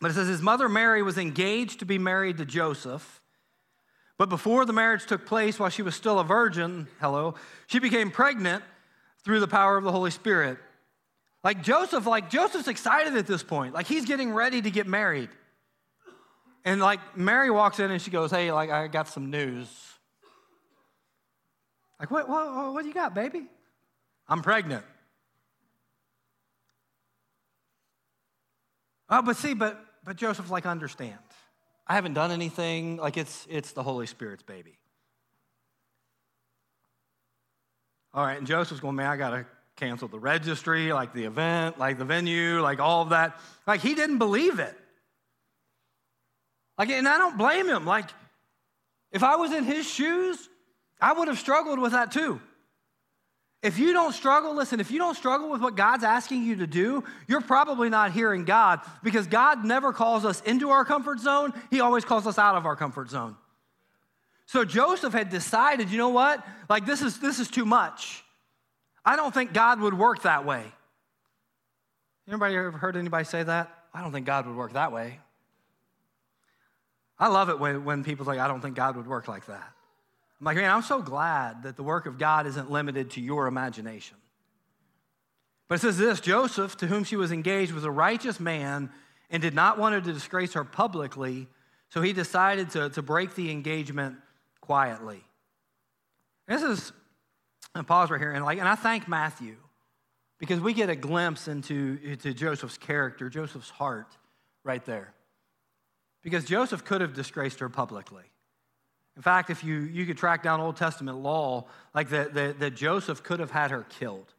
But 0.00 0.12
it 0.12 0.14
says, 0.14 0.28
His 0.28 0.40
mother 0.40 0.66
Mary 0.66 1.02
was 1.02 1.18
engaged 1.18 1.80
to 1.80 1.84
be 1.84 1.98
married 1.98 2.38
to 2.38 2.46
Joseph. 2.46 3.20
But 4.20 4.28
before 4.28 4.66
the 4.66 4.74
marriage 4.74 5.06
took 5.06 5.24
place, 5.24 5.58
while 5.58 5.70
she 5.70 5.80
was 5.80 5.94
still 5.94 6.18
a 6.18 6.24
virgin, 6.24 6.88
hello, 7.00 7.36
she 7.68 7.78
became 7.78 8.10
pregnant 8.10 8.62
through 9.24 9.40
the 9.40 9.48
power 9.48 9.78
of 9.78 9.82
the 9.82 9.90
Holy 9.90 10.10
Spirit. 10.10 10.58
Like 11.42 11.62
Joseph, 11.62 12.04
like 12.04 12.28
Joseph's 12.28 12.68
excited 12.68 13.16
at 13.16 13.26
this 13.26 13.42
point. 13.42 13.72
Like 13.72 13.86
he's 13.86 14.04
getting 14.04 14.34
ready 14.34 14.60
to 14.60 14.70
get 14.70 14.86
married. 14.86 15.30
And 16.66 16.82
like 16.82 17.16
Mary 17.16 17.50
walks 17.50 17.78
in 17.80 17.90
and 17.90 18.02
she 18.02 18.10
goes, 18.10 18.30
Hey, 18.30 18.52
like 18.52 18.68
I 18.68 18.88
got 18.88 19.08
some 19.08 19.30
news. 19.30 19.68
Like, 21.98 22.10
what, 22.10 22.28
what, 22.28 22.74
what 22.74 22.82
do 22.82 22.88
you 22.88 22.94
got, 22.94 23.14
baby? 23.14 23.46
I'm 24.28 24.42
pregnant. 24.42 24.84
Oh, 29.08 29.22
but 29.22 29.38
see, 29.38 29.54
but 29.54 29.82
but 30.04 30.16
Joseph, 30.16 30.50
like, 30.50 30.66
understand. 30.66 31.16
I 31.90 31.94
haven't 31.94 32.14
done 32.14 32.30
anything. 32.30 32.98
Like 32.98 33.16
it's 33.16 33.48
it's 33.50 33.72
the 33.72 33.82
Holy 33.82 34.06
Spirit's 34.06 34.44
baby. 34.44 34.78
All 38.14 38.24
right, 38.24 38.38
and 38.38 38.46
Joseph's 38.46 38.80
going, 38.80 38.94
man, 38.94 39.10
I 39.10 39.16
gotta 39.16 39.44
cancel 39.74 40.06
the 40.06 40.20
registry, 40.20 40.92
like 40.92 41.12
the 41.12 41.24
event, 41.24 41.80
like 41.80 41.98
the 41.98 42.04
venue, 42.04 42.60
like 42.60 42.78
all 42.78 43.02
of 43.02 43.08
that. 43.08 43.40
Like 43.66 43.80
he 43.80 43.96
didn't 43.96 44.18
believe 44.18 44.60
it. 44.60 44.76
Like, 46.78 46.90
and 46.90 47.08
I 47.08 47.18
don't 47.18 47.36
blame 47.36 47.68
him. 47.68 47.84
Like, 47.84 48.08
if 49.10 49.24
I 49.24 49.34
was 49.34 49.52
in 49.52 49.64
his 49.64 49.84
shoes, 49.90 50.48
I 51.00 51.12
would 51.12 51.26
have 51.26 51.40
struggled 51.40 51.80
with 51.80 51.90
that 51.90 52.12
too. 52.12 52.40
If 53.62 53.78
you 53.78 53.92
don't 53.92 54.12
struggle, 54.12 54.54
listen, 54.54 54.80
if 54.80 54.90
you 54.90 54.98
don't 54.98 55.14
struggle 55.14 55.50
with 55.50 55.60
what 55.60 55.76
God's 55.76 56.02
asking 56.02 56.44
you 56.44 56.56
to 56.56 56.66
do, 56.66 57.04
you're 57.28 57.42
probably 57.42 57.90
not 57.90 58.12
hearing 58.12 58.44
God 58.44 58.80
because 59.02 59.26
God 59.26 59.64
never 59.64 59.92
calls 59.92 60.24
us 60.24 60.40
into 60.42 60.70
our 60.70 60.84
comfort 60.84 61.20
zone. 61.20 61.52
He 61.70 61.80
always 61.80 62.04
calls 62.04 62.26
us 62.26 62.38
out 62.38 62.56
of 62.56 62.64
our 62.64 62.74
comfort 62.74 63.10
zone. 63.10 63.36
So 64.46 64.64
Joseph 64.64 65.12
had 65.12 65.28
decided, 65.28 65.90
you 65.90 65.98
know 65.98 66.08
what? 66.08 66.44
Like 66.70 66.86
this 66.86 67.02
is 67.02 67.20
this 67.20 67.38
is 67.38 67.48
too 67.48 67.66
much. 67.66 68.24
I 69.04 69.16
don't 69.16 69.32
think 69.32 69.52
God 69.52 69.80
would 69.80 69.94
work 69.94 70.22
that 70.22 70.46
way. 70.46 70.64
Anybody 72.26 72.56
ever 72.56 72.72
heard 72.72 72.96
anybody 72.96 73.24
say 73.24 73.42
that? 73.42 73.70
I 73.92 74.00
don't 74.00 74.12
think 74.12 74.24
God 74.24 74.46
would 74.46 74.56
work 74.56 74.72
that 74.72 74.92
way. 74.92 75.20
I 77.18 77.28
love 77.28 77.50
it 77.50 77.58
when, 77.58 77.84
when 77.84 78.04
people 78.04 78.24
say, 78.24 78.38
I 78.38 78.48
don't 78.48 78.60
think 78.60 78.76
God 78.76 78.96
would 78.96 79.06
work 79.06 79.28
like 79.28 79.46
that. 79.46 79.72
I'm 80.40 80.46
like, 80.46 80.56
man, 80.56 80.70
I'm 80.70 80.82
so 80.82 81.02
glad 81.02 81.64
that 81.64 81.76
the 81.76 81.82
work 81.82 82.06
of 82.06 82.18
God 82.18 82.46
isn't 82.46 82.70
limited 82.70 83.10
to 83.10 83.20
your 83.20 83.46
imagination. 83.46 84.16
But 85.68 85.76
it 85.76 85.82
says 85.82 85.98
this 85.98 86.20
Joseph, 86.20 86.76
to 86.78 86.86
whom 86.86 87.04
she 87.04 87.16
was 87.16 87.30
engaged, 87.30 87.72
was 87.72 87.84
a 87.84 87.90
righteous 87.90 88.40
man 88.40 88.90
and 89.30 89.42
did 89.42 89.54
not 89.54 89.78
want 89.78 89.94
her 89.94 90.00
to 90.00 90.12
disgrace 90.12 90.54
her 90.54 90.64
publicly, 90.64 91.46
so 91.90 92.00
he 92.00 92.12
decided 92.12 92.70
to, 92.70 92.88
to 92.90 93.02
break 93.02 93.34
the 93.34 93.50
engagement 93.50 94.16
quietly. 94.60 95.22
This 96.48 96.62
is, 96.62 96.92
a 97.74 97.84
pause 97.84 98.10
right 98.10 98.20
here, 98.20 98.32
and, 98.32 98.44
like, 98.44 98.58
and 98.58 98.66
I 98.66 98.74
thank 98.74 99.06
Matthew 99.06 99.56
because 100.38 100.58
we 100.58 100.72
get 100.72 100.90
a 100.90 100.96
glimpse 100.96 101.46
into, 101.46 101.98
into 102.02 102.34
Joseph's 102.34 102.78
character, 102.78 103.28
Joseph's 103.28 103.70
heart 103.70 104.16
right 104.64 104.84
there. 104.86 105.12
Because 106.22 106.44
Joseph 106.44 106.84
could 106.84 107.00
have 107.00 107.14
disgraced 107.14 107.60
her 107.60 107.68
publicly. 107.68 108.24
In 109.20 109.22
fact, 109.22 109.50
if 109.50 109.62
you, 109.62 109.80
you 109.80 110.06
could 110.06 110.16
track 110.16 110.42
down 110.42 110.60
Old 110.60 110.78
Testament 110.78 111.18
law, 111.18 111.66
like 111.94 112.08
that, 112.08 112.32
that, 112.32 112.58
that 112.58 112.74
Joseph 112.74 113.22
could 113.22 113.38
have 113.38 113.50
had 113.50 113.70
her 113.70 113.82
killed. 113.82 114.32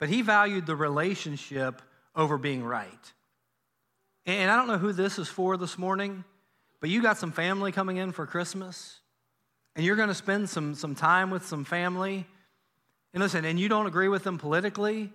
But 0.00 0.08
he 0.08 0.22
valued 0.22 0.66
the 0.66 0.74
relationship 0.74 1.82
over 2.16 2.36
being 2.36 2.64
right. 2.64 3.12
And 4.26 4.50
I 4.50 4.56
don't 4.56 4.66
know 4.66 4.76
who 4.76 4.92
this 4.92 5.20
is 5.20 5.28
for 5.28 5.56
this 5.56 5.78
morning, 5.78 6.24
but 6.80 6.90
you 6.90 7.00
got 7.00 7.16
some 7.16 7.30
family 7.30 7.70
coming 7.70 7.96
in 7.96 8.10
for 8.10 8.26
Christmas, 8.26 8.98
and 9.76 9.86
you're 9.86 9.94
going 9.94 10.08
to 10.08 10.16
spend 10.16 10.48
some, 10.48 10.74
some 10.74 10.96
time 10.96 11.30
with 11.30 11.46
some 11.46 11.64
family. 11.64 12.26
And 13.14 13.22
listen, 13.22 13.44
and 13.44 13.56
you 13.56 13.68
don't 13.68 13.86
agree 13.86 14.08
with 14.08 14.24
them 14.24 14.36
politically, 14.36 15.12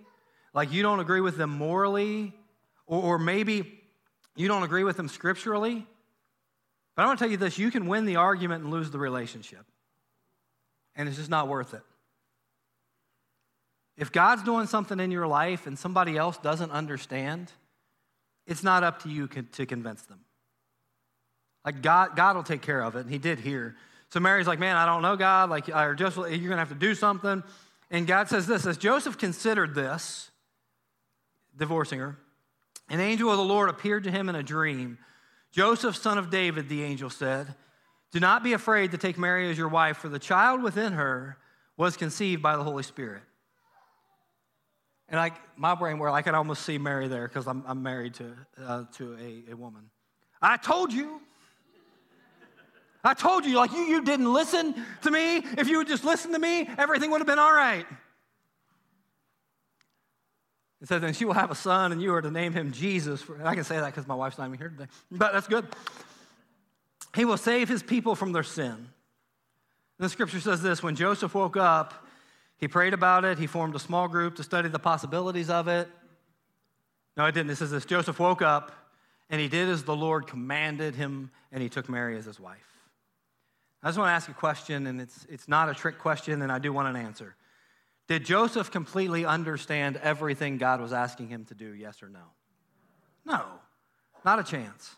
like 0.54 0.72
you 0.72 0.80
don't 0.80 1.00
agree 1.00 1.20
with 1.20 1.36
them 1.36 1.50
morally, 1.50 2.32
or, 2.86 3.02
or 3.02 3.18
maybe 3.18 3.82
you 4.34 4.48
don't 4.48 4.62
agree 4.62 4.84
with 4.84 4.96
them 4.96 5.08
scripturally. 5.08 5.86
But 6.98 7.04
I 7.04 7.06
want 7.06 7.20
to 7.20 7.24
tell 7.26 7.30
you 7.30 7.36
this 7.36 7.60
you 7.60 7.70
can 7.70 7.86
win 7.86 8.06
the 8.06 8.16
argument 8.16 8.64
and 8.64 8.72
lose 8.72 8.90
the 8.90 8.98
relationship. 8.98 9.64
And 10.96 11.08
it's 11.08 11.16
just 11.16 11.30
not 11.30 11.46
worth 11.46 11.72
it. 11.72 11.82
If 13.96 14.10
God's 14.10 14.42
doing 14.42 14.66
something 14.66 14.98
in 14.98 15.12
your 15.12 15.28
life 15.28 15.68
and 15.68 15.78
somebody 15.78 16.16
else 16.16 16.38
doesn't 16.38 16.72
understand, 16.72 17.52
it's 18.48 18.64
not 18.64 18.82
up 18.82 19.04
to 19.04 19.08
you 19.08 19.28
to 19.28 19.64
convince 19.64 20.02
them. 20.02 20.18
Like 21.64 21.82
God, 21.82 22.16
God 22.16 22.34
will 22.34 22.42
take 22.42 22.62
care 22.62 22.82
of 22.82 22.96
it, 22.96 23.02
and 23.02 23.10
He 23.10 23.18
did 23.18 23.38
here. 23.38 23.76
So 24.08 24.18
Mary's 24.18 24.48
like, 24.48 24.58
"Man, 24.58 24.74
I 24.74 24.84
don't 24.84 25.02
know 25.02 25.14
God. 25.14 25.50
Like, 25.50 25.68
or 25.68 25.94
just 25.94 26.16
you're 26.16 26.48
gonna 26.48 26.56
have 26.56 26.70
to 26.70 26.74
do 26.74 26.96
something." 26.96 27.44
And 27.92 28.08
God 28.08 28.28
says 28.28 28.48
this: 28.48 28.66
as 28.66 28.76
Joseph 28.76 29.18
considered 29.18 29.72
this, 29.72 30.32
divorcing 31.56 32.00
her, 32.00 32.18
an 32.88 32.98
angel 32.98 33.30
of 33.30 33.36
the 33.36 33.44
Lord 33.44 33.70
appeared 33.70 34.02
to 34.02 34.10
him 34.10 34.28
in 34.28 34.34
a 34.34 34.42
dream. 34.42 34.98
Joseph, 35.58 35.96
son 35.96 36.18
of 36.18 36.30
David, 36.30 36.68
the 36.68 36.84
angel 36.84 37.10
said, 37.10 37.52
Do 38.12 38.20
not 38.20 38.44
be 38.44 38.52
afraid 38.52 38.92
to 38.92 38.96
take 38.96 39.18
Mary 39.18 39.50
as 39.50 39.58
your 39.58 39.66
wife, 39.66 39.96
for 39.96 40.08
the 40.08 40.20
child 40.20 40.62
within 40.62 40.92
her 40.92 41.36
was 41.76 41.96
conceived 41.96 42.40
by 42.40 42.56
the 42.56 42.62
Holy 42.62 42.84
Spirit. 42.84 43.22
And 45.08 45.18
like 45.18 45.34
my 45.56 45.74
brain, 45.74 45.98
where 45.98 46.10
I 46.10 46.22
could 46.22 46.34
almost 46.34 46.62
see 46.62 46.78
Mary 46.78 47.08
there 47.08 47.26
because 47.26 47.48
I'm, 47.48 47.64
I'm, 47.66 47.82
married 47.82 48.14
to, 48.14 48.36
uh, 48.64 48.84
to 48.98 49.14
a, 49.14 49.50
a 49.50 49.56
woman. 49.56 49.90
I 50.40 50.58
told 50.58 50.92
you. 50.92 51.20
I 53.02 53.14
told 53.14 53.44
you, 53.44 53.56
like 53.56 53.72
you, 53.72 53.80
you 53.80 54.04
didn't 54.04 54.32
listen 54.32 54.76
to 55.02 55.10
me. 55.10 55.38
If 55.38 55.66
you 55.66 55.78
would 55.78 55.88
just 55.88 56.04
listen 56.04 56.30
to 56.34 56.38
me, 56.38 56.68
everything 56.78 57.10
would 57.10 57.18
have 57.18 57.26
been 57.26 57.40
all 57.40 57.52
right. 57.52 57.84
It 60.80 60.88
says, 60.88 61.02
and 61.02 61.16
she 61.16 61.24
will 61.24 61.34
have 61.34 61.50
a 61.50 61.56
son, 61.56 61.90
and 61.90 62.00
you 62.00 62.14
are 62.14 62.22
to 62.22 62.30
name 62.30 62.52
him 62.52 62.70
Jesus. 62.72 63.24
I 63.42 63.54
can 63.54 63.64
say 63.64 63.76
that 63.76 63.86
because 63.86 64.06
my 64.06 64.14
wife's 64.14 64.38
not 64.38 64.46
even 64.46 64.58
here 64.58 64.68
today, 64.68 64.86
but 65.10 65.32
that's 65.32 65.48
good. 65.48 65.66
He 67.16 67.24
will 67.24 67.36
save 67.36 67.68
his 67.68 67.82
people 67.82 68.14
from 68.14 68.32
their 68.32 68.44
sin. 68.44 68.66
And 68.74 68.86
the 69.98 70.08
scripture 70.08 70.40
says 70.40 70.62
this 70.62 70.82
when 70.82 70.94
Joseph 70.94 71.34
woke 71.34 71.56
up, 71.56 72.06
he 72.58 72.68
prayed 72.68 72.94
about 72.94 73.24
it. 73.24 73.38
He 73.38 73.46
formed 73.46 73.74
a 73.74 73.78
small 73.78 74.08
group 74.08 74.36
to 74.36 74.42
study 74.42 74.68
the 74.68 74.78
possibilities 74.78 75.50
of 75.50 75.68
it. 75.68 75.88
No, 77.16 77.24
it 77.26 77.32
didn't. 77.32 77.50
It 77.50 77.56
says 77.56 77.72
this 77.72 77.84
Joseph 77.84 78.18
woke 78.20 78.42
up, 78.42 78.70
and 79.30 79.40
he 79.40 79.48
did 79.48 79.68
as 79.68 79.82
the 79.82 79.96
Lord 79.96 80.28
commanded 80.28 80.94
him, 80.94 81.30
and 81.50 81.60
he 81.60 81.68
took 81.68 81.88
Mary 81.88 82.16
as 82.16 82.24
his 82.24 82.38
wife. 82.38 82.58
I 83.82 83.88
just 83.88 83.98
want 83.98 84.08
to 84.08 84.12
ask 84.12 84.28
a 84.28 84.34
question, 84.34 84.86
and 84.86 85.00
it's, 85.00 85.26
it's 85.28 85.48
not 85.48 85.68
a 85.68 85.74
trick 85.74 85.98
question, 85.98 86.42
and 86.42 86.50
I 86.50 86.58
do 86.58 86.72
want 86.72 86.88
an 86.88 86.96
answer. 86.96 87.34
Did 88.08 88.24
Joseph 88.24 88.70
completely 88.70 89.26
understand 89.26 89.98
everything 89.98 90.56
God 90.56 90.80
was 90.80 90.92
asking 90.92 91.28
him 91.28 91.44
to 91.46 91.54
do, 91.54 91.74
yes 91.74 92.02
or 92.02 92.08
no? 92.08 92.24
No, 93.24 93.44
not 94.24 94.38
a 94.38 94.42
chance. 94.42 94.96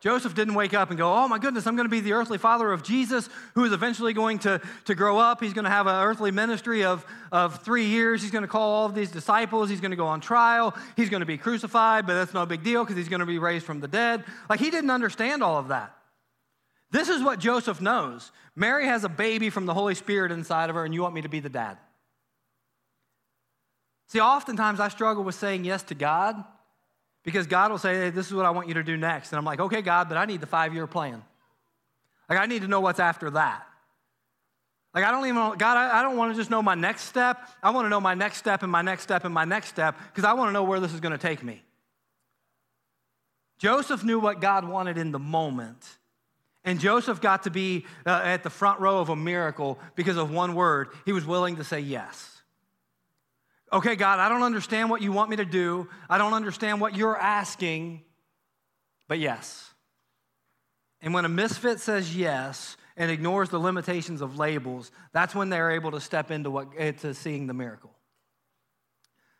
Joseph 0.00 0.34
didn't 0.34 0.52
wake 0.52 0.74
up 0.74 0.90
and 0.90 0.98
go, 0.98 1.10
Oh 1.10 1.26
my 1.28 1.38
goodness, 1.38 1.66
I'm 1.66 1.76
going 1.76 1.86
to 1.86 1.90
be 1.90 2.00
the 2.00 2.12
earthly 2.12 2.36
father 2.36 2.70
of 2.72 2.82
Jesus, 2.82 3.30
who 3.54 3.64
is 3.64 3.72
eventually 3.72 4.12
going 4.12 4.38
to, 4.40 4.60
to 4.84 4.94
grow 4.94 5.16
up. 5.16 5.40
He's 5.40 5.54
going 5.54 5.64
to 5.64 5.70
have 5.70 5.86
an 5.86 5.94
earthly 5.94 6.30
ministry 6.30 6.84
of, 6.84 7.06
of 7.32 7.62
three 7.62 7.86
years. 7.86 8.20
He's 8.20 8.30
going 8.30 8.42
to 8.42 8.48
call 8.48 8.70
all 8.70 8.86
of 8.86 8.94
these 8.94 9.10
disciples. 9.10 9.70
He's 9.70 9.80
going 9.80 9.92
to 9.92 9.96
go 9.96 10.06
on 10.06 10.20
trial. 10.20 10.76
He's 10.94 11.08
going 11.08 11.20
to 11.20 11.26
be 11.26 11.38
crucified, 11.38 12.06
but 12.06 12.14
that's 12.14 12.34
no 12.34 12.44
big 12.44 12.62
deal 12.62 12.84
because 12.84 12.98
he's 12.98 13.08
going 13.08 13.20
to 13.20 13.26
be 13.26 13.38
raised 13.38 13.64
from 13.64 13.80
the 13.80 13.88
dead. 13.88 14.24
Like 14.50 14.60
he 14.60 14.70
didn't 14.70 14.90
understand 14.90 15.42
all 15.42 15.58
of 15.58 15.68
that. 15.68 15.96
This 16.90 17.08
is 17.08 17.22
what 17.22 17.38
Joseph 17.38 17.80
knows 17.80 18.30
Mary 18.54 18.86
has 18.86 19.04
a 19.04 19.08
baby 19.08 19.48
from 19.48 19.64
the 19.64 19.74
Holy 19.74 19.94
Spirit 19.94 20.32
inside 20.32 20.68
of 20.68 20.76
her, 20.76 20.84
and 20.84 20.92
you 20.92 21.00
want 21.00 21.14
me 21.14 21.22
to 21.22 21.30
be 21.30 21.40
the 21.40 21.48
dad. 21.48 21.78
See, 24.14 24.20
oftentimes 24.20 24.78
I 24.78 24.90
struggle 24.90 25.24
with 25.24 25.34
saying 25.34 25.64
yes 25.64 25.82
to 25.84 25.96
God 25.96 26.36
because 27.24 27.48
God 27.48 27.72
will 27.72 27.78
say, 27.78 27.94
hey, 27.96 28.10
This 28.10 28.28
is 28.28 28.32
what 28.32 28.46
I 28.46 28.50
want 28.50 28.68
you 28.68 28.74
to 28.74 28.84
do 28.84 28.96
next. 28.96 29.32
And 29.32 29.38
I'm 29.38 29.44
like, 29.44 29.58
Okay, 29.58 29.82
God, 29.82 30.08
but 30.08 30.16
I 30.16 30.24
need 30.24 30.40
the 30.40 30.46
five 30.46 30.72
year 30.72 30.86
plan. 30.86 31.20
Like, 32.30 32.38
I 32.38 32.46
need 32.46 32.62
to 32.62 32.68
know 32.68 32.78
what's 32.78 33.00
after 33.00 33.28
that. 33.30 33.66
Like, 34.94 35.02
I 35.02 35.10
don't 35.10 35.26
even, 35.26 35.58
God, 35.58 35.62
I, 35.62 35.98
I 35.98 36.02
don't 36.02 36.16
want 36.16 36.32
to 36.32 36.36
just 36.38 36.48
know 36.48 36.62
my 36.62 36.76
next 36.76 37.06
step. 37.06 37.40
I 37.60 37.70
want 37.70 37.86
to 37.86 37.88
know 37.88 38.00
my 38.00 38.14
next 38.14 38.36
step 38.36 38.62
and 38.62 38.70
my 38.70 38.82
next 38.82 39.02
step 39.02 39.24
and 39.24 39.34
my 39.34 39.44
next 39.44 39.70
step 39.70 39.98
because 40.10 40.22
I 40.22 40.34
want 40.34 40.48
to 40.48 40.52
know 40.52 40.62
where 40.62 40.78
this 40.78 40.94
is 40.94 41.00
going 41.00 41.10
to 41.10 41.18
take 41.18 41.42
me. 41.42 41.64
Joseph 43.58 44.04
knew 44.04 44.20
what 44.20 44.40
God 44.40 44.64
wanted 44.64 44.96
in 44.96 45.10
the 45.10 45.18
moment. 45.18 45.84
And 46.62 46.78
Joseph 46.78 47.20
got 47.20 47.42
to 47.42 47.50
be 47.50 47.84
uh, 48.06 48.20
at 48.22 48.44
the 48.44 48.50
front 48.50 48.78
row 48.78 48.98
of 48.98 49.08
a 49.08 49.16
miracle 49.16 49.80
because 49.96 50.16
of 50.16 50.30
one 50.30 50.54
word. 50.54 50.90
He 51.04 51.10
was 51.10 51.26
willing 51.26 51.56
to 51.56 51.64
say 51.64 51.80
yes. 51.80 52.33
Okay, 53.74 53.96
God, 53.96 54.20
I 54.20 54.28
don't 54.28 54.44
understand 54.44 54.88
what 54.88 55.02
you 55.02 55.10
want 55.10 55.30
me 55.30 55.36
to 55.36 55.44
do. 55.44 55.88
I 56.08 56.16
don't 56.16 56.32
understand 56.32 56.80
what 56.80 56.96
you're 56.96 57.18
asking, 57.18 58.02
but 59.08 59.18
yes. 59.18 59.68
And 61.00 61.12
when 61.12 61.24
a 61.24 61.28
misfit 61.28 61.80
says 61.80 62.16
yes 62.16 62.76
and 62.96 63.10
ignores 63.10 63.48
the 63.48 63.58
limitations 63.58 64.20
of 64.20 64.38
labels, 64.38 64.92
that's 65.12 65.34
when 65.34 65.50
they're 65.50 65.72
able 65.72 65.90
to 65.90 66.00
step 66.00 66.30
into 66.30 66.52
what 66.52 66.72
into 66.76 67.14
seeing 67.14 67.48
the 67.48 67.52
miracle. 67.52 67.90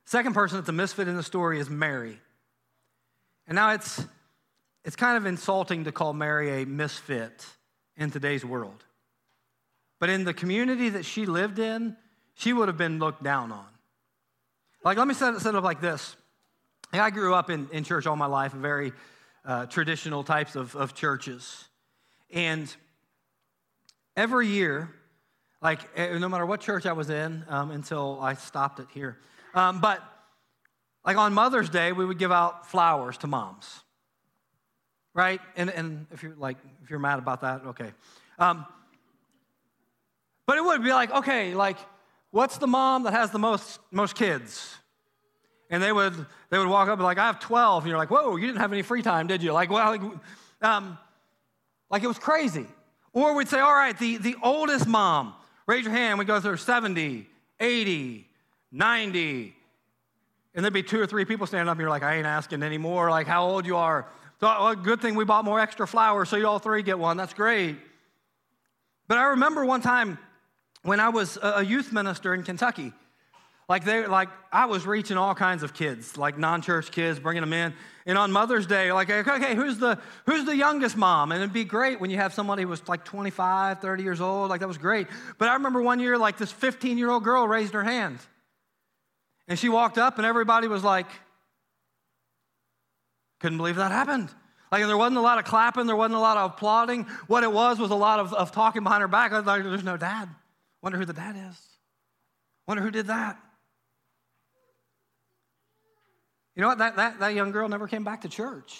Second 0.04 0.34
person 0.34 0.58
that's 0.58 0.68
a 0.68 0.72
misfit 0.72 1.06
in 1.06 1.16
the 1.16 1.22
story 1.22 1.60
is 1.60 1.70
Mary. 1.70 2.18
And 3.46 3.54
now 3.54 3.70
it's 3.70 4.04
it's 4.84 4.96
kind 4.96 5.16
of 5.16 5.26
insulting 5.26 5.84
to 5.84 5.92
call 5.92 6.12
Mary 6.12 6.62
a 6.62 6.66
misfit 6.66 7.46
in 7.96 8.10
today's 8.10 8.44
world. 8.44 8.84
But 10.00 10.10
in 10.10 10.24
the 10.24 10.34
community 10.34 10.88
that 10.88 11.04
she 11.04 11.24
lived 11.24 11.60
in, 11.60 11.96
she 12.34 12.52
would 12.52 12.66
have 12.66 12.76
been 12.76 12.98
looked 12.98 13.22
down 13.22 13.52
on. 13.52 13.73
Like, 14.84 14.98
let 14.98 15.08
me 15.08 15.14
set 15.14 15.34
it, 15.34 15.40
set 15.40 15.54
it 15.54 15.56
up 15.56 15.64
like 15.64 15.80
this. 15.80 16.14
I 16.92 17.10
grew 17.10 17.34
up 17.34 17.48
in, 17.48 17.68
in 17.72 17.84
church 17.84 18.06
all 18.06 18.16
my 18.16 18.26
life, 18.26 18.52
very 18.52 18.92
uh, 19.44 19.66
traditional 19.66 20.22
types 20.22 20.56
of, 20.56 20.76
of 20.76 20.94
churches. 20.94 21.64
And 22.30 22.72
every 24.14 24.48
year, 24.48 24.90
like, 25.62 25.80
eh, 25.96 26.18
no 26.18 26.28
matter 26.28 26.44
what 26.44 26.60
church 26.60 26.84
I 26.84 26.92
was 26.92 27.08
in 27.08 27.44
um, 27.48 27.70
until 27.70 28.18
I 28.20 28.34
stopped 28.34 28.78
it 28.78 28.88
here, 28.92 29.18
um, 29.54 29.80
but 29.80 30.02
like 31.04 31.16
on 31.16 31.32
Mother's 31.32 31.70
Day, 31.70 31.92
we 31.92 32.04
would 32.04 32.18
give 32.18 32.32
out 32.32 32.66
flowers 32.70 33.16
to 33.18 33.26
moms, 33.26 33.82
right? 35.14 35.40
And, 35.56 35.70
and 35.70 36.06
if 36.12 36.22
you're 36.22 36.36
like, 36.36 36.58
if 36.82 36.90
you're 36.90 36.98
mad 36.98 37.18
about 37.18 37.40
that, 37.40 37.62
okay. 37.68 37.92
Um, 38.38 38.66
but 40.46 40.58
it 40.58 40.64
would 40.64 40.82
be 40.82 40.92
like, 40.92 41.10
okay, 41.10 41.54
like, 41.54 41.78
what's 42.34 42.58
the 42.58 42.66
mom 42.66 43.04
that 43.04 43.12
has 43.12 43.30
the 43.30 43.38
most, 43.38 43.78
most 43.92 44.16
kids? 44.16 44.74
And 45.70 45.80
they 45.80 45.92
would, 45.92 46.14
they 46.50 46.58
would 46.58 46.66
walk 46.66 46.88
up 46.88 46.98
and 46.98 47.04
like, 47.04 47.16
I 47.16 47.26
have 47.26 47.38
12. 47.38 47.84
And 47.84 47.88
you're 47.88 47.96
like, 47.96 48.10
whoa, 48.10 48.34
you 48.34 48.46
didn't 48.46 48.58
have 48.58 48.72
any 48.72 48.82
free 48.82 49.02
time, 49.02 49.28
did 49.28 49.40
you? 49.40 49.52
Like, 49.52 49.70
well, 49.70 49.88
like, 49.92 50.02
um, 50.60 50.98
like 51.90 52.02
it 52.02 52.08
was 52.08 52.18
crazy. 52.18 52.66
Or 53.12 53.36
we'd 53.36 53.46
say, 53.46 53.60
all 53.60 53.72
right, 53.72 53.96
the, 53.96 54.16
the 54.16 54.34
oldest 54.42 54.88
mom, 54.88 55.32
raise 55.68 55.84
your 55.84 55.92
hand. 55.92 56.18
We 56.18 56.24
go 56.24 56.40
through 56.40 56.56
70, 56.56 57.24
80, 57.60 58.28
90. 58.72 59.54
And 60.56 60.64
there'd 60.64 60.74
be 60.74 60.82
two 60.82 61.00
or 61.00 61.06
three 61.06 61.24
people 61.24 61.46
standing 61.46 61.68
up 61.68 61.74
and 61.74 61.80
you're 61.80 61.90
like, 61.90 62.02
I 62.02 62.16
ain't 62.16 62.26
asking 62.26 62.64
anymore, 62.64 63.10
like 63.10 63.28
how 63.28 63.46
old 63.46 63.64
you 63.64 63.76
are. 63.76 64.08
So, 64.40 64.48
well, 64.48 64.74
good 64.74 65.00
thing 65.00 65.14
we 65.14 65.24
bought 65.24 65.44
more 65.44 65.60
extra 65.60 65.86
flowers 65.86 66.30
so 66.30 66.36
you 66.36 66.48
all 66.48 66.58
three 66.58 66.82
get 66.82 66.98
one. 66.98 67.16
That's 67.16 67.32
great. 67.32 67.76
But 69.06 69.18
I 69.18 69.26
remember 69.26 69.64
one 69.64 69.82
time 69.82 70.18
when 70.84 71.00
I 71.00 71.08
was 71.08 71.38
a 71.42 71.64
youth 71.64 71.92
minister 71.92 72.32
in 72.34 72.44
Kentucky, 72.44 72.92
Like 73.68 73.84
they 73.84 74.06
like 74.06 74.28
I 74.52 74.66
was 74.66 74.86
reaching 74.86 75.16
all 75.16 75.34
kinds 75.34 75.62
of 75.62 75.72
kids, 75.72 76.18
like 76.18 76.36
non-church 76.36 76.90
kids, 76.90 77.18
bringing 77.18 77.40
them 77.40 77.52
in. 77.52 77.72
And 78.04 78.18
on 78.18 78.30
Mother's 78.30 78.66
Day, 78.66 78.92
like 78.92 79.08
okay, 79.08 79.54
who's 79.54 79.78
the 79.78 79.98
who's 80.26 80.44
the 80.44 80.54
youngest 80.54 80.96
mom? 80.96 81.32
And 81.32 81.40
it'd 81.40 81.54
be 81.54 81.64
great 81.64 81.98
when 81.98 82.10
you 82.10 82.18
have 82.18 82.34
somebody 82.34 82.62
who 82.62 82.68
was 82.68 82.86
like 82.88 83.04
25, 83.04 83.80
30 83.80 84.02
years 84.02 84.20
old. 84.20 84.50
Like 84.50 84.60
that 84.60 84.68
was 84.68 84.76
great. 84.76 85.06
But 85.38 85.48
I 85.48 85.54
remember 85.54 85.80
one 85.80 85.98
year, 85.98 86.18
like 86.18 86.36
this 86.36 86.52
15-year-old 86.52 87.24
girl 87.24 87.48
raised 87.48 87.72
her 87.72 87.82
hand, 87.82 88.18
and 89.48 89.58
she 89.58 89.70
walked 89.70 89.96
up, 89.96 90.18
and 90.18 90.26
everybody 90.26 90.68
was 90.68 90.84
like, 90.84 91.06
couldn't 93.40 93.56
believe 93.56 93.76
that 93.76 93.92
happened. 93.92 94.28
Like 94.70 94.84
there 94.84 94.98
wasn't 94.98 95.18
a 95.18 95.22
lot 95.22 95.38
of 95.38 95.46
clapping, 95.46 95.86
there 95.86 95.96
wasn't 95.96 96.16
a 96.16 96.20
lot 96.20 96.36
of 96.36 96.50
applauding. 96.50 97.04
What 97.28 97.44
it 97.44 97.52
was 97.52 97.78
was 97.78 97.90
a 97.90 97.94
lot 97.94 98.20
of, 98.20 98.34
of 98.34 98.52
talking 98.52 98.82
behind 98.82 99.00
her 99.00 99.08
back. 99.08 99.32
Like, 99.32 99.62
there's 99.62 99.84
no 99.84 99.96
dad. 99.96 100.28
Wonder 100.84 100.98
who 100.98 101.06
the 101.06 101.14
dad 101.14 101.34
is. 101.50 101.58
Wonder 102.68 102.82
who 102.82 102.90
did 102.90 103.06
that. 103.06 103.38
You 106.54 106.60
know 106.60 106.68
what? 106.68 106.76
That, 106.76 106.96
that, 106.96 107.20
that 107.20 107.34
young 107.34 107.52
girl 107.52 107.70
never 107.70 107.88
came 107.88 108.04
back 108.04 108.20
to 108.20 108.28
church 108.28 108.78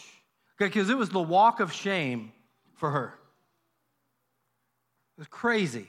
because 0.58 0.90
it 0.90 0.98
was 0.98 1.08
the 1.08 1.22
walk 1.22 1.60
of 1.60 1.72
shame 1.72 2.32
for 2.74 2.90
her. 2.90 3.14
It 5.16 5.20
was 5.22 5.28
crazy. 5.28 5.88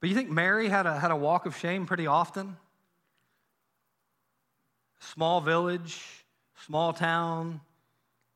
But 0.00 0.08
you 0.08 0.14
think 0.14 0.30
Mary 0.30 0.68
had 0.68 0.86
a, 0.86 0.96
had 0.96 1.10
a 1.10 1.16
walk 1.16 1.46
of 1.46 1.56
shame 1.56 1.86
pretty 1.86 2.06
often? 2.06 2.56
Small 5.00 5.40
village, 5.40 6.00
small 6.64 6.92
town. 6.92 7.60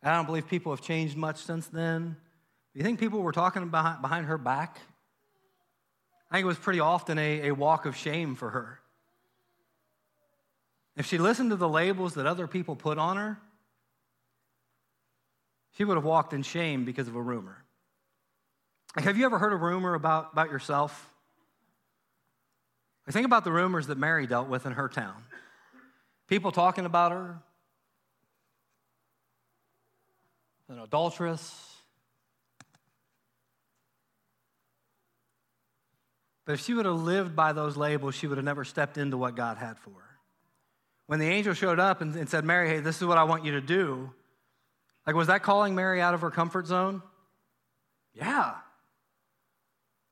I 0.02 0.16
don't 0.16 0.26
believe 0.26 0.48
people 0.48 0.72
have 0.72 0.82
changed 0.82 1.16
much 1.16 1.36
since 1.36 1.68
then. 1.68 2.16
You 2.78 2.85
think 2.85 3.00
people 3.00 3.23
were 3.23 3.32
talking 3.32 3.70
behind, 3.70 4.02
behind 4.02 4.26
her 4.26 4.38
back? 4.38 4.78
I 6.30 6.37
think 6.37 6.44
it 6.44 6.47
was 6.47 6.58
pretty 6.58 6.78
often 6.78 7.18
a, 7.18 7.49
a 7.49 7.50
walk 7.50 7.87
of 7.87 7.97
shame 7.97 8.37
for 8.37 8.50
her. 8.50 8.78
If 10.97 11.04
she 11.04 11.18
listened 11.18 11.50
to 11.50 11.56
the 11.56 11.68
labels 11.68 12.14
that 12.14 12.25
other 12.25 12.47
people 12.47 12.76
put 12.76 12.97
on 12.97 13.16
her, 13.16 13.37
she 15.76 15.82
would 15.82 15.97
have 15.97 16.04
walked 16.04 16.32
in 16.32 16.44
shame 16.44 16.85
because 16.85 17.08
of 17.08 17.16
a 17.16 17.20
rumor. 17.20 17.64
Like, 18.94 19.06
have 19.06 19.18
you 19.18 19.25
ever 19.25 19.40
heard 19.40 19.52
a 19.52 19.56
rumor 19.56 19.94
about, 19.94 20.28
about 20.32 20.52
yourself? 20.52 21.11
I 23.08 23.11
think 23.11 23.26
about 23.26 23.42
the 23.42 23.50
rumors 23.50 23.88
that 23.88 23.99
Mary 23.99 24.28
dealt 24.28 24.49
with 24.49 24.66
in 24.66 24.73
her 24.75 24.88
town. 24.88 25.16
People 26.28 26.52
talking 26.52 26.87
about 26.87 27.11
her, 27.11 27.38
an 30.68 30.78
adulteress. 30.78 31.67
But 36.49 36.55
if 36.55 36.64
she 36.64 36.73
would 36.73 36.87
have 36.87 36.95
lived 36.95 37.37
by 37.37 37.52
those 37.52 37.76
labels, 37.76 38.14
she 38.14 38.26
would 38.26 38.38
have 38.38 38.45
never 38.45 38.64
stepped 38.64 38.97
into 38.97 39.19
what 39.19 39.37
God 39.37 39.59
had 39.59 39.78
for 39.78 39.90
her. 39.90 40.19
When 41.05 41.19
the 41.19 41.26
angel 41.26 41.52
showed 41.52 41.78
up 41.78 42.00
and, 42.00 42.17
and 42.17 42.26
said, 42.26 42.43
Mary, 42.43 42.71
hey, 42.71 42.81
this 42.81 42.97
is 42.97 43.05
what 43.05 43.19
I 43.19 43.25
want 43.25 43.45
you 43.45 43.52
to 43.52 43.61
do, 43.61 44.11
like, 45.07 45.14
was 45.14 45.26
that 45.26 45.43
calling 45.43 45.75
Mary 45.75 46.00
out 46.00 46.14
of 46.14 46.23
her 46.23 46.31
comfort 46.31 46.67
zone? 46.67 47.02
Yeah. 48.14 48.55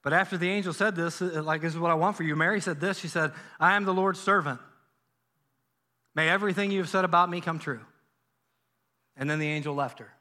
But 0.02 0.12
after 0.12 0.36
the 0.36 0.50
angel 0.50 0.74
said 0.74 0.94
this, 0.94 1.22
like, 1.22 1.62
this 1.62 1.72
is 1.72 1.78
what 1.78 1.90
I 1.90 1.94
want 1.94 2.18
for 2.18 2.22
you, 2.22 2.36
Mary 2.36 2.60
said 2.60 2.80
this. 2.80 2.98
She 2.98 3.08
said, 3.08 3.32
I 3.58 3.74
am 3.76 3.86
the 3.86 3.94
Lord's 3.94 4.20
servant. 4.20 4.60
May 6.14 6.28
everything 6.28 6.70
you 6.70 6.80
have 6.80 6.90
said 6.90 7.06
about 7.06 7.30
me 7.30 7.40
come 7.40 7.58
true. 7.58 7.80
And 9.16 9.30
then 9.30 9.38
the 9.38 9.48
angel 9.48 9.74
left 9.74 10.00
her. 10.00 10.12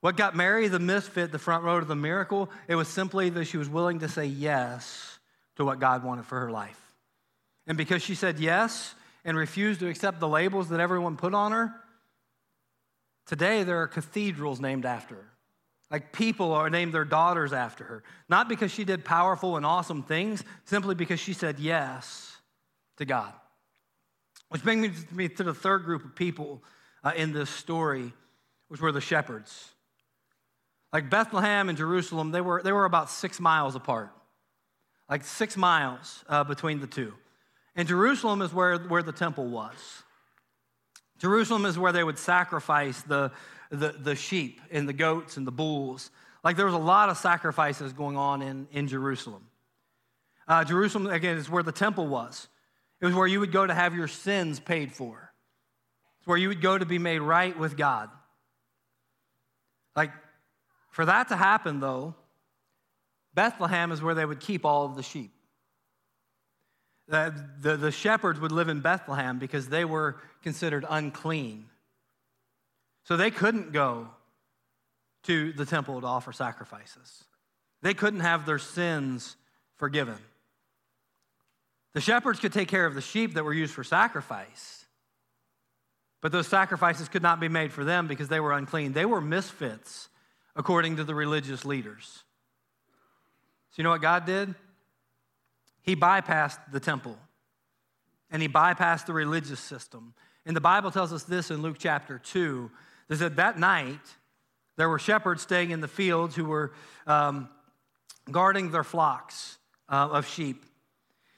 What 0.00 0.16
got 0.16 0.34
Mary 0.34 0.68
the 0.68 0.78
misfit 0.78 1.30
the 1.30 1.38
front 1.38 1.64
row 1.64 1.80
to 1.80 1.86
the 1.86 1.94
miracle? 1.94 2.50
It 2.68 2.74
was 2.74 2.88
simply 2.88 3.28
that 3.30 3.44
she 3.44 3.58
was 3.58 3.68
willing 3.68 4.00
to 4.00 4.08
say 4.08 4.24
yes 4.24 5.18
to 5.56 5.64
what 5.64 5.78
God 5.78 6.04
wanted 6.04 6.24
for 6.24 6.40
her 6.40 6.50
life. 6.50 6.80
And 7.66 7.76
because 7.76 8.02
she 8.02 8.14
said 8.14 8.38
yes, 8.38 8.94
and 9.24 9.36
refused 9.36 9.80
to 9.80 9.88
accept 9.88 10.20
the 10.20 10.28
labels 10.28 10.70
that 10.70 10.80
everyone 10.80 11.16
put 11.16 11.34
on 11.34 11.52
her, 11.52 11.74
today 13.26 13.62
there 13.62 13.82
are 13.82 13.88
cathedrals 13.88 14.60
named 14.60 14.86
after 14.86 15.14
her. 15.14 15.26
Like 15.90 16.12
people 16.12 16.52
are 16.52 16.70
named 16.70 16.94
their 16.94 17.04
daughters 17.04 17.52
after 17.52 17.84
her. 17.84 18.02
Not 18.28 18.48
because 18.48 18.70
she 18.70 18.84
did 18.84 19.04
powerful 19.04 19.56
and 19.56 19.66
awesome 19.66 20.04
things, 20.04 20.44
simply 20.64 20.94
because 20.94 21.18
she 21.18 21.32
said 21.32 21.58
yes 21.58 22.36
to 22.98 23.04
God. 23.04 23.32
Which 24.50 24.62
brings 24.62 25.10
me 25.10 25.28
to 25.28 25.42
the 25.42 25.54
third 25.54 25.84
group 25.84 26.04
of 26.04 26.14
people 26.14 26.62
uh, 27.02 27.12
in 27.16 27.32
this 27.32 27.50
story, 27.50 28.12
which 28.68 28.80
were 28.80 28.92
the 28.92 29.00
shepherds. 29.00 29.68
Like 30.92 31.08
Bethlehem 31.08 31.68
and 31.68 31.78
Jerusalem, 31.78 32.32
they 32.32 32.40
were, 32.40 32.62
they 32.62 32.72
were 32.72 32.84
about 32.84 33.10
six 33.10 33.38
miles 33.38 33.76
apart, 33.76 34.10
like 35.08 35.24
six 35.24 35.56
miles 35.56 36.24
uh, 36.28 36.44
between 36.44 36.80
the 36.80 36.86
two. 36.86 37.14
And 37.76 37.86
Jerusalem 37.86 38.42
is 38.42 38.52
where, 38.52 38.76
where 38.78 39.02
the 39.02 39.12
temple 39.12 39.46
was. 39.46 39.76
Jerusalem 41.18 41.64
is 41.64 41.78
where 41.78 41.92
they 41.92 42.02
would 42.02 42.18
sacrifice 42.18 43.02
the, 43.02 43.30
the, 43.70 43.90
the 43.90 44.16
sheep 44.16 44.60
and 44.70 44.88
the 44.88 44.92
goats 44.92 45.36
and 45.36 45.46
the 45.46 45.52
bulls. 45.52 46.10
Like 46.42 46.56
there 46.56 46.66
was 46.66 46.74
a 46.74 46.78
lot 46.78 47.08
of 47.08 47.18
sacrifices 47.18 47.92
going 47.92 48.16
on 48.16 48.42
in, 48.42 48.66
in 48.72 48.88
Jerusalem. 48.88 49.46
Uh, 50.48 50.64
Jerusalem, 50.64 51.06
again, 51.06 51.36
is 51.36 51.48
where 51.48 51.62
the 51.62 51.72
temple 51.72 52.08
was. 52.08 52.48
It 53.00 53.06
was 53.06 53.14
where 53.14 53.26
you 53.26 53.38
would 53.40 53.52
go 53.52 53.66
to 53.66 53.72
have 53.72 53.94
your 53.94 54.08
sins 54.08 54.58
paid 54.58 54.92
for. 54.92 55.32
It's 56.18 56.26
where 56.26 56.36
you 56.36 56.48
would 56.48 56.60
go 56.60 56.76
to 56.76 56.84
be 56.84 56.98
made 56.98 57.20
right 57.20 57.56
with 57.56 57.76
God. 57.76 58.10
Like, 59.94 60.10
for 60.90 61.04
that 61.04 61.28
to 61.28 61.36
happen, 61.36 61.80
though, 61.80 62.14
Bethlehem 63.34 63.92
is 63.92 64.02
where 64.02 64.14
they 64.14 64.26
would 64.26 64.40
keep 64.40 64.64
all 64.64 64.84
of 64.84 64.96
the 64.96 65.02
sheep. 65.02 65.32
The, 67.08 67.34
the, 67.60 67.76
the 67.76 67.92
shepherds 67.92 68.38
would 68.40 68.52
live 68.52 68.68
in 68.68 68.80
Bethlehem 68.80 69.38
because 69.38 69.68
they 69.68 69.84
were 69.84 70.16
considered 70.42 70.84
unclean. 70.88 71.66
So 73.04 73.16
they 73.16 73.30
couldn't 73.30 73.72
go 73.72 74.08
to 75.24 75.52
the 75.52 75.66
temple 75.66 76.00
to 76.00 76.06
offer 76.06 76.32
sacrifices. 76.32 77.24
They 77.82 77.94
couldn't 77.94 78.20
have 78.20 78.46
their 78.46 78.58
sins 78.58 79.36
forgiven. 79.76 80.18
The 81.94 82.00
shepherds 82.00 82.38
could 82.38 82.52
take 82.52 82.68
care 82.68 82.86
of 82.86 82.94
the 82.94 83.00
sheep 83.00 83.34
that 83.34 83.44
were 83.44 83.54
used 83.54 83.74
for 83.74 83.82
sacrifice, 83.82 84.84
but 86.20 86.30
those 86.30 86.46
sacrifices 86.46 87.08
could 87.08 87.22
not 87.22 87.40
be 87.40 87.48
made 87.48 87.72
for 87.72 87.82
them 87.82 88.06
because 88.06 88.28
they 88.28 88.38
were 88.38 88.52
unclean. 88.52 88.92
They 88.92 89.06
were 89.06 89.20
misfits 89.20 90.09
according 90.56 90.96
to 90.96 91.04
the 91.04 91.14
religious 91.14 91.64
leaders. 91.64 92.22
So, 93.70 93.74
you 93.76 93.84
know 93.84 93.90
what 93.90 94.02
God 94.02 94.26
did? 94.26 94.54
He 95.82 95.96
bypassed 95.96 96.58
the 96.72 96.80
temple 96.80 97.16
and 98.30 98.42
he 98.42 98.48
bypassed 98.48 99.06
the 99.06 99.12
religious 99.12 99.60
system. 99.60 100.14
And 100.46 100.56
the 100.56 100.60
Bible 100.60 100.90
tells 100.90 101.12
us 101.12 101.24
this 101.24 101.50
in 101.50 101.62
Luke 101.62 101.76
chapter 101.78 102.18
2 102.18 102.70
that 103.08 103.16
said 103.18 103.36
that 103.36 103.58
night 103.58 104.00
there 104.76 104.88
were 104.88 104.98
shepherds 104.98 105.42
staying 105.42 105.70
in 105.70 105.80
the 105.80 105.88
fields 105.88 106.34
who 106.34 106.44
were 106.44 106.72
um, 107.06 107.48
guarding 108.30 108.70
their 108.70 108.84
flocks 108.84 109.58
uh, 109.88 110.08
of 110.10 110.26
sheep. 110.26 110.64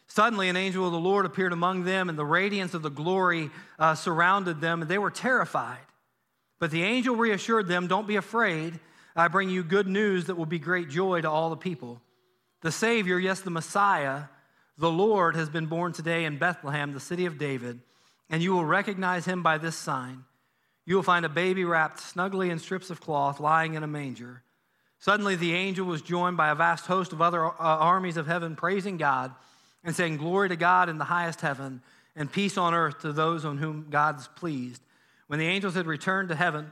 Suddenly, 0.07 0.51
an 0.51 0.57
angel 0.57 0.87
of 0.87 0.93
the 0.93 0.99
Lord 0.99 1.25
appeared 1.25 1.55
among 1.55 1.85
them, 1.85 2.11
and 2.11 2.19
the 2.19 2.25
radiance 2.25 2.75
of 2.75 2.83
the 2.83 2.91
glory 2.91 3.51
uh, 3.79 3.95
surrounded 3.95 4.61
them, 4.61 4.83
and 4.83 4.91
they 4.91 4.99
were 4.99 5.11
terrified. 5.11 5.81
But 6.59 6.71
the 6.71 6.83
angel 6.83 7.17
reassured 7.17 7.67
them, 7.67 7.87
Don't 7.87 8.07
be 8.07 8.17
afraid. 8.17 8.79
I 9.15 9.29
bring 9.29 9.51
you 9.51 9.63
good 9.63 9.87
news 9.87 10.27
that 10.27 10.37
will 10.37 10.47
be 10.47 10.59
great 10.59 10.89
joy 10.89 11.21
to 11.21 11.31
all 11.31 11.51
the 11.51 11.57
people. 11.57 12.01
The 12.63 12.73
Savior, 12.73 13.19
yes, 13.19 13.41
the 13.41 13.51
Messiah, 13.51 14.25
the 14.79 14.91
Lord, 14.91 15.37
has 15.37 15.49
been 15.49 15.67
born 15.67 15.93
today 15.93 16.25
in 16.25 16.39
Bethlehem, 16.39 16.93
the 16.93 17.01
city 17.01 17.27
of 17.27 17.39
David, 17.39 17.81
and 18.31 18.43
you 18.43 18.53
will 18.53 18.65
recognize 18.65 19.25
him 19.25 19.43
by 19.43 19.59
this 19.59 19.77
sign. 19.77 20.25
You 20.87 20.97
will 20.97 21.03
find 21.03 21.25
a 21.25 21.29
baby 21.29 21.65
wrapped 21.65 22.01
snugly 22.01 22.51
in 22.51 22.59
strips 22.59 22.91
of 22.91 23.01
cloth, 23.01 23.41
lying 23.41 23.75
in 23.75 23.83
a 23.83 23.89
manger. 23.89 24.43
Suddenly, 24.99 25.37
the 25.37 25.55
angel 25.55 25.87
was 25.87 26.03
joined 26.03 26.37
by 26.37 26.51
a 26.51 26.55
vast 26.55 26.87
host 26.87 27.13
of 27.13 27.21
other 27.21 27.45
uh, 27.45 27.53
armies 27.59 28.17
of 28.17 28.27
heaven, 28.27 28.57
praising 28.57 28.97
God 28.97 29.35
and 29.85 29.95
saying, 29.95 30.17
Glory 30.17 30.49
to 30.49 30.57
God 30.57 30.89
in 30.89 30.99
the 30.99 31.05
highest 31.05 31.41
heaven, 31.41 31.83
and 32.15 32.31
peace 32.31 32.57
on 32.57 32.75
earth 32.75 33.01
to 33.01 33.13
those 33.13 33.45
on 33.45 33.59
whom 33.59 33.87
God 33.91 34.21
is 34.21 34.29
pleased. 34.37 34.83
When 35.27 35.39
the 35.39 35.47
angels 35.47 35.75
had 35.75 35.87
returned 35.87 36.29
to 36.29 36.35
heaven, 36.35 36.71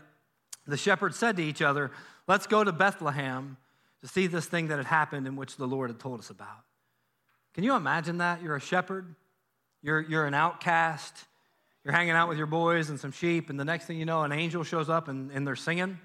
the 0.67 0.77
shepherds 0.77 1.17
said 1.17 1.37
to 1.37 1.43
each 1.43 1.63
other, 1.63 1.91
Let's 2.27 2.47
go 2.47 2.63
to 2.63 2.73
Bethlehem 2.73 3.57
to 4.03 4.09
see 4.09 4.27
this 4.27 4.47
thing 4.47 4.69
that 4.69 4.77
had 4.77 4.87
happened 4.87 5.27
in 5.27 5.37
which 5.37 5.57
the 5.57 5.67
Lord 5.67 5.91
had 5.91 5.99
told 5.99 6.21
us 6.21 6.31
about. 6.31 6.65
Can 7.55 7.65
you 7.65 7.75
imagine 7.75 8.19
that? 8.19 8.43
You're 8.43 8.57
a 8.57 8.61
shepherd, 8.61 9.15
you're, 9.83 10.01
you're 10.01 10.27
an 10.27 10.35
outcast, 10.35 11.25
you're 11.85 11.93
hanging 11.93 12.13
out 12.13 12.29
with 12.29 12.39
your 12.39 12.47
boys 12.47 12.91
and 12.91 13.01
some 13.01 13.13
sheep, 13.13 13.51
and 13.51 13.59
the 13.59 13.65
next 13.65 13.87
thing 13.87 13.99
you 13.99 14.05
know, 14.05 14.23
an 14.23 14.33
angel 14.33 14.63
shows 14.63 14.89
up 14.89 15.09
and, 15.09 15.31
and 15.33 15.47
they're 15.47 15.57
singing. 15.57 15.99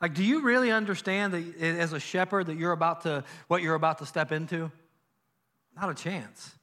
Like, 0.00 0.14
do 0.14 0.22
you 0.22 0.42
really 0.42 0.70
understand 0.70 1.32
that 1.34 1.60
as 1.60 1.92
a 1.92 1.98
shepherd 1.98 2.46
that 2.46 2.56
you're 2.56 2.72
about 2.72 3.00
to, 3.02 3.24
what 3.48 3.62
you're 3.62 3.74
about 3.74 3.98
to 3.98 4.06
step 4.06 4.30
into? 4.30 4.70
Not 5.74 5.90
a 5.90 5.94
chance. 5.94 6.54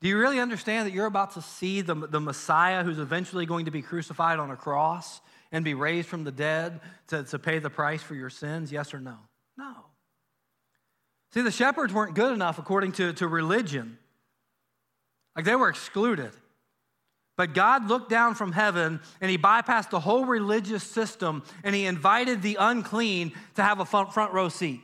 Do 0.00 0.08
you 0.08 0.18
really 0.18 0.40
understand 0.40 0.86
that 0.86 0.92
you're 0.92 1.06
about 1.06 1.32
to 1.34 1.42
see 1.42 1.80
the, 1.80 1.94
the 1.94 2.20
Messiah 2.20 2.82
who's 2.82 2.98
eventually 2.98 3.46
going 3.46 3.66
to 3.66 3.70
be 3.70 3.82
crucified 3.82 4.38
on 4.38 4.50
a 4.50 4.56
cross 4.56 5.20
and 5.54 5.64
be 5.64 5.72
raised 5.72 6.08
from 6.08 6.24
the 6.24 6.32
dead 6.32 6.80
to, 7.06 7.22
to 7.22 7.38
pay 7.38 7.60
the 7.60 7.70
price 7.70 8.02
for 8.02 8.16
your 8.16 8.28
sins? 8.28 8.72
Yes 8.72 8.92
or 8.92 8.98
no? 8.98 9.16
No. 9.56 9.72
See, 11.32 11.42
the 11.42 11.52
shepherds 11.52 11.94
weren't 11.94 12.16
good 12.16 12.32
enough 12.32 12.58
according 12.58 12.92
to, 12.92 13.12
to 13.14 13.28
religion, 13.28 13.96
like 15.36 15.44
they 15.44 15.54
were 15.54 15.68
excluded. 15.68 16.32
But 17.36 17.54
God 17.54 17.88
looked 17.88 18.10
down 18.10 18.34
from 18.34 18.50
heaven 18.50 19.00
and 19.20 19.30
he 19.30 19.38
bypassed 19.38 19.90
the 19.90 20.00
whole 20.00 20.24
religious 20.24 20.82
system 20.82 21.44
and 21.62 21.74
he 21.74 21.86
invited 21.86 22.42
the 22.42 22.56
unclean 22.58 23.32
to 23.54 23.62
have 23.62 23.78
a 23.78 23.84
front, 23.84 24.32
row 24.32 24.48
seat. 24.48 24.80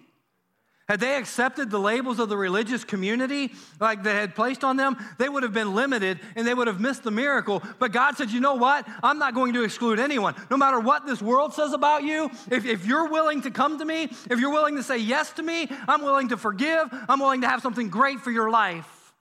Had 0.90 0.98
they 0.98 1.14
accepted 1.14 1.70
the 1.70 1.78
labels 1.78 2.18
of 2.18 2.28
the 2.28 2.36
religious 2.36 2.82
community 2.82 3.52
like 3.78 4.02
they 4.02 4.12
had 4.12 4.34
placed 4.34 4.64
on 4.64 4.76
them, 4.76 4.96
they 5.18 5.28
would 5.28 5.44
have 5.44 5.52
been 5.52 5.72
limited 5.72 6.18
and 6.34 6.44
they 6.44 6.52
would 6.52 6.66
have 6.66 6.80
missed 6.80 7.04
the 7.04 7.12
miracle. 7.12 7.62
But 7.78 7.92
God 7.92 8.16
said, 8.16 8.32
you 8.32 8.40
know 8.40 8.56
what? 8.56 8.88
I'm 9.00 9.20
not 9.20 9.32
going 9.32 9.52
to 9.52 9.62
exclude 9.62 10.00
anyone. 10.00 10.34
No 10.50 10.56
matter 10.56 10.80
what 10.80 11.06
this 11.06 11.22
world 11.22 11.54
says 11.54 11.74
about 11.74 12.02
you, 12.02 12.28
if, 12.50 12.66
if 12.66 12.86
you're 12.86 13.08
willing 13.08 13.42
to 13.42 13.52
come 13.52 13.78
to 13.78 13.84
me, 13.84 14.10
if 14.28 14.40
you're 14.40 14.50
willing 14.50 14.74
to 14.78 14.82
say 14.82 14.98
yes 14.98 15.30
to 15.34 15.44
me, 15.44 15.68
I'm 15.86 16.02
willing 16.02 16.30
to 16.30 16.36
forgive, 16.36 16.88
I'm 17.08 17.20
willing 17.20 17.42
to 17.42 17.48
have 17.48 17.62
something 17.62 17.88
great 17.88 18.18
for 18.18 18.32
your 18.32 18.50
life. 18.50 19.14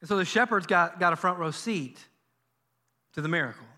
And 0.00 0.08
so 0.08 0.16
the 0.16 0.24
shepherds 0.24 0.66
got, 0.66 0.98
got 0.98 1.12
a 1.12 1.16
front 1.16 1.38
row 1.38 1.52
seat 1.52 1.96
to 3.12 3.20
the 3.20 3.28
miracle. 3.28 3.68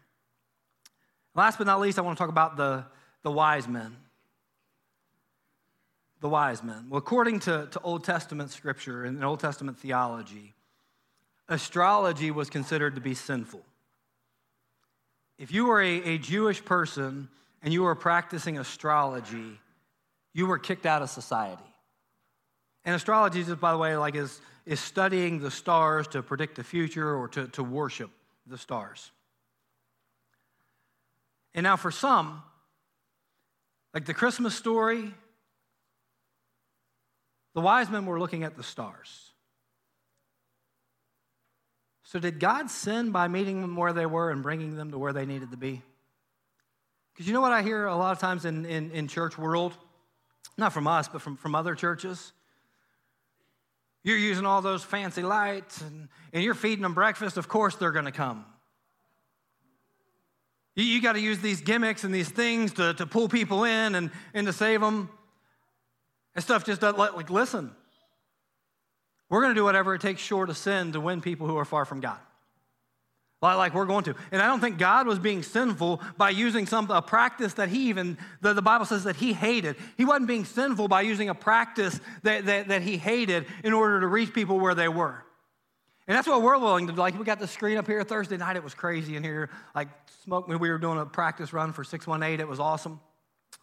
Last 1.35 1.59
but 1.59 1.67
not 1.67 1.81
least, 1.81 1.99
I 1.99 2.01
want 2.01 2.17
to 2.17 2.23
talk 2.23 2.31
about 2.31 2.57
the, 2.57 2.87
the 3.23 3.31
wise 3.31 3.69
men 3.69 3.95
the 6.21 6.29
wise 6.29 6.63
men? 6.63 6.87
Well, 6.89 6.99
according 6.99 7.41
to, 7.41 7.69
to 7.71 7.81
Old 7.81 8.05
Testament 8.05 8.51
scripture 8.51 9.05
and 9.05 9.25
Old 9.25 9.41
Testament 9.41 9.79
theology, 9.79 10.55
astrology 11.49 12.31
was 12.31 12.51
considered 12.51 12.95
to 12.97 13.01
be 13.01 13.15
sinful. 13.15 13.63
If 15.39 15.53
you 15.53 15.67
were 15.67 15.81
a, 15.81 16.03
a 16.03 16.19
Jewish 16.19 16.65
person 16.65 17.29
and 17.63 17.73
you 17.73 17.83
were 17.83 17.95
practicing 17.95 18.59
astrology, 18.59 19.61
you 20.35 20.47
were 20.47 20.59
kicked 20.59 20.87
out 20.87 21.03
of 21.03 21.11
society. 21.11 21.63
And 22.85 22.95
astrology, 22.95 23.45
just 23.45 23.61
by 23.61 23.73
the 23.73 23.79
way, 23.79 23.97
like 23.97 24.15
is, 24.15 24.41
is 24.67 24.81
studying 24.81 25.41
the 25.41 25.51
stars 25.51 26.09
to 26.09 26.23
predict 26.23 26.57
the 26.57 26.65
future 26.65 27.15
or 27.15 27.29
to, 27.29 27.49
to 27.49 27.63
worship 27.63 28.11
the 28.47 28.59
stars. 28.59 29.11
And 31.55 31.65
now, 31.65 31.77
for 31.77 31.91
some, 31.91 32.43
like 33.95 34.05
the 34.05 34.15
Christmas 34.15 34.55
story 34.55 35.13
the 37.59 37.63
wise 37.63 37.91
men 37.91 38.07
were 38.07 38.21
looking 38.21 38.45
at 38.45 38.57
the 38.57 38.63
stars. 38.63 39.33
So, 42.05 42.21
did 42.21 42.39
God 42.39 42.71
sin 42.71 43.11
by 43.11 43.27
meeting 43.27 43.63
them 43.63 43.75
where 43.75 43.93
they 43.93 44.07
were 44.07 44.31
and 44.31 44.45
bringing 44.45 44.77
them 44.77 44.93
to 44.93 44.99
where 44.99 45.13
they 45.13 45.27
needed 45.27 45.51
to 45.51 45.57
be? 45.57 45.83
Because 47.13 47.27
you 47.27 47.33
know 47.33 47.41
what 47.41 47.51
I 47.51 47.63
hear 47.63 47.87
a 47.87 47.97
lot 47.97 48.13
of 48.13 48.21
times 48.21 48.45
in, 48.45 48.65
in, 48.65 48.93
in 48.93 49.09
church 49.09 49.37
world? 49.37 49.77
Not 50.57 50.73
from 50.73 50.87
us, 50.87 51.09
but 51.09 51.21
from, 51.21 51.37
from 51.37 51.57
other 51.57 51.75
churches. 51.75 52.33
You're 54.05 54.19
using 54.19 54.47
all 54.47 54.63
those 54.63 54.85
fancy 54.85 55.23
lights 55.23 55.81
and, 55.81 56.09
and 56.33 56.45
you're 56.45 56.55
feeding 56.55 56.83
them 56.83 56.95
breakfast. 56.95 57.39
Of 57.39 57.49
course, 57.49 57.75
they're 57.75 57.91
going 57.91 58.05
to 58.05 58.13
come. 58.13 58.45
You, 60.77 60.85
you 60.85 61.03
got 61.03 61.15
to 61.15 61.21
use 61.21 61.41
these 61.41 61.61
gimmicks 61.61 62.05
and 62.05 62.15
these 62.15 62.29
things 62.29 62.75
to, 62.75 62.95
to 62.95 63.05
pull 63.05 63.29
people 63.29 63.65
in 63.65 63.97
and, 63.97 64.13
and 64.33 64.47
to 64.47 64.53
save 64.53 64.81
them. 64.81 65.11
And 66.39 66.45
stuff 66.45 66.65
just 66.65 66.81
doesn't 66.81 66.97
like, 66.97 67.31
listen, 67.31 67.73
we're 69.29 69.41
going 69.41 69.53
to 69.57 69.59
do 69.59 69.65
whatever 69.65 69.97
it 69.97 70.01
takes 70.01 70.23
short 70.23 70.51
of 70.51 70.57
sin 70.57 70.93
to 70.93 71.01
win 71.01 71.21
people 71.21 71.49
who 71.49 71.57
are 71.57 71.65
far 71.65 71.85
from 71.85 71.99
God. 71.99 72.21
Like 73.43 73.75
we're 73.75 73.87
going 73.87 74.05
to. 74.05 74.15
And 74.31 74.41
I 74.41 74.47
don't 74.47 74.61
think 74.61 74.79
God 74.79 75.09
was 75.09 75.19
being 75.19 75.43
sinful 75.43 76.01
by 76.17 76.31
using 76.31 76.67
some 76.67 76.89
a 76.93 77.03
practice 77.03 77.55
that 77.55 77.71
he 77.71 77.89
even, 77.89 78.19
the, 78.41 78.55
the 78.55 78.63
Bible 78.63 78.87
says 78.87 79.03
that 79.03 79.17
he 79.17 79.33
hated. 79.33 79.75
He 79.97 80.05
wasn't 80.05 80.29
being 80.29 80.45
sinful 80.45 80.87
by 80.87 81.01
using 81.01 81.29
a 81.29 81.35
practice 81.35 81.99
that, 82.23 82.47
that, 82.47 82.69
that 82.69 82.83
he 82.83 82.99
hated 82.99 83.47
in 83.65 83.73
order 83.73 84.01
to 84.01 84.07
reach 84.07 84.33
people 84.33 84.61
where 84.61 84.77
they 84.77 84.87
were. 84.87 85.25
And 86.07 86.17
that's 86.17 86.29
what 86.29 86.41
we're 86.41 86.59
willing 86.59 86.87
to 86.87 86.93
do. 86.93 87.01
Like, 87.01 87.19
we 87.19 87.25
got 87.25 87.41
the 87.41 87.49
screen 87.49 87.79
up 87.79 87.89
here 87.89 88.05
Thursday 88.05 88.37
night. 88.37 88.55
It 88.55 88.63
was 88.63 88.75
crazy 88.75 89.17
in 89.17 89.25
here. 89.25 89.51
Like, 89.75 89.89
smoke, 90.23 90.47
we 90.47 90.71
were 90.71 90.79
doing 90.79 91.01
a 91.01 91.05
practice 91.05 91.53
run 91.53 91.73
for 91.73 91.83
618. 91.83 92.39
It 92.39 92.47
was 92.47 92.61
awesome. 92.61 93.01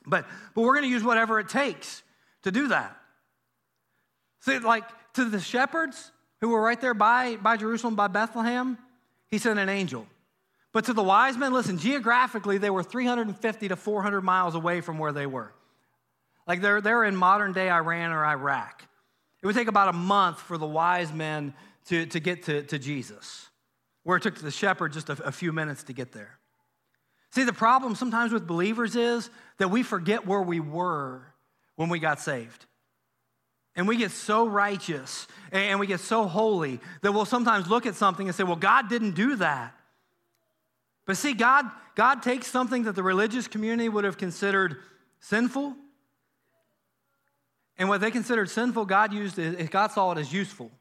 But, 0.05 0.25
but 0.53 0.63
we're 0.63 0.73
going 0.73 0.83
to 0.83 0.91
use 0.91 1.05
whatever 1.05 1.39
it 1.39 1.47
takes 1.47 2.03
to 2.45 2.51
do 2.51 2.69
that. 2.69 2.95
See, 4.41 4.59
like 4.59 4.83
to 5.15 5.25
the 5.25 5.39
shepherds 5.39 6.11
who 6.41 6.49
were 6.49 6.61
right 6.61 6.79
there 6.79 6.93
by, 6.93 7.37
by 7.37 7.57
Jerusalem, 7.57 7.95
by 7.95 8.07
Bethlehem, 8.07 8.77
he 9.29 9.39
sent 9.39 9.57
an 9.57 9.67
angel. 9.67 10.05
But 10.71 10.85
to 10.85 10.93
the 10.93 11.01
wise 11.01 11.37
men, 11.37 11.53
listen, 11.53 11.79
geographically, 11.79 12.59
they 12.59 12.69
were 12.69 12.83
350 12.83 13.67
to 13.69 13.75
400 13.75 14.21
miles 14.21 14.53
away 14.53 14.81
from 14.81 14.99
where 14.99 15.11
they 15.11 15.25
were. 15.25 15.53
Like 16.47 16.61
they're, 16.61 16.81
they're 16.81 17.03
in 17.03 17.15
modern 17.15 17.51
day 17.51 17.71
Iran 17.71 18.11
or 18.11 18.23
Iraq. 18.23 18.83
It 19.41 19.47
would 19.47 19.55
take 19.55 19.67
about 19.67 19.89
a 19.89 19.93
month 19.93 20.39
for 20.39 20.59
the 20.59 20.67
wise 20.67 21.11
men 21.11 21.55
to, 21.87 22.05
to 22.05 22.19
get 22.19 22.43
to, 22.43 22.61
to 22.63 22.77
Jesus, 22.77 23.49
where 24.03 24.17
it 24.17 24.23
took 24.23 24.35
the 24.35 24.51
shepherd 24.51 24.93
just 24.93 25.09
a, 25.09 25.13
a 25.23 25.31
few 25.31 25.51
minutes 25.51 25.83
to 25.83 25.93
get 25.93 26.11
there. 26.11 26.37
See, 27.31 27.43
the 27.43 27.53
problem 27.53 27.95
sometimes 27.95 28.31
with 28.31 28.45
believers 28.45 28.95
is 28.95 29.31
that 29.57 29.69
we 29.69 29.81
forget 29.81 30.27
where 30.27 30.41
we 30.43 30.59
were 30.59 31.23
when 31.75 31.89
we 31.89 31.99
got 31.99 32.19
saved. 32.19 32.65
And 33.75 33.87
we 33.87 33.97
get 33.97 34.11
so 34.11 34.47
righteous 34.47 35.27
and 35.51 35.79
we 35.79 35.87
get 35.87 35.99
so 35.99 36.25
holy 36.25 36.79
that 37.01 37.11
we'll 37.11 37.25
sometimes 37.25 37.69
look 37.69 37.85
at 37.85 37.95
something 37.95 38.27
and 38.27 38.35
say, 38.35 38.43
well, 38.43 38.55
God 38.55 38.87
didn't 38.87 39.15
do 39.15 39.35
that. 39.37 39.75
But 41.05 41.17
see, 41.17 41.33
God, 41.33 41.65
God 41.95 42.23
takes 42.23 42.47
something 42.47 42.83
that 42.83 42.95
the 42.95 43.03
religious 43.03 43.47
community 43.47 43.89
would 43.89 44.05
have 44.05 44.17
considered 44.17 44.77
sinful, 45.19 45.75
and 47.77 47.89
what 47.89 48.01
they 48.01 48.11
considered 48.11 48.49
sinful, 48.49 48.85
God 48.85 49.13
used 49.13 49.37
it, 49.37 49.69
God 49.69 49.91
saw 49.91 50.11
it 50.11 50.17
as 50.17 50.31
useful. 50.31 50.71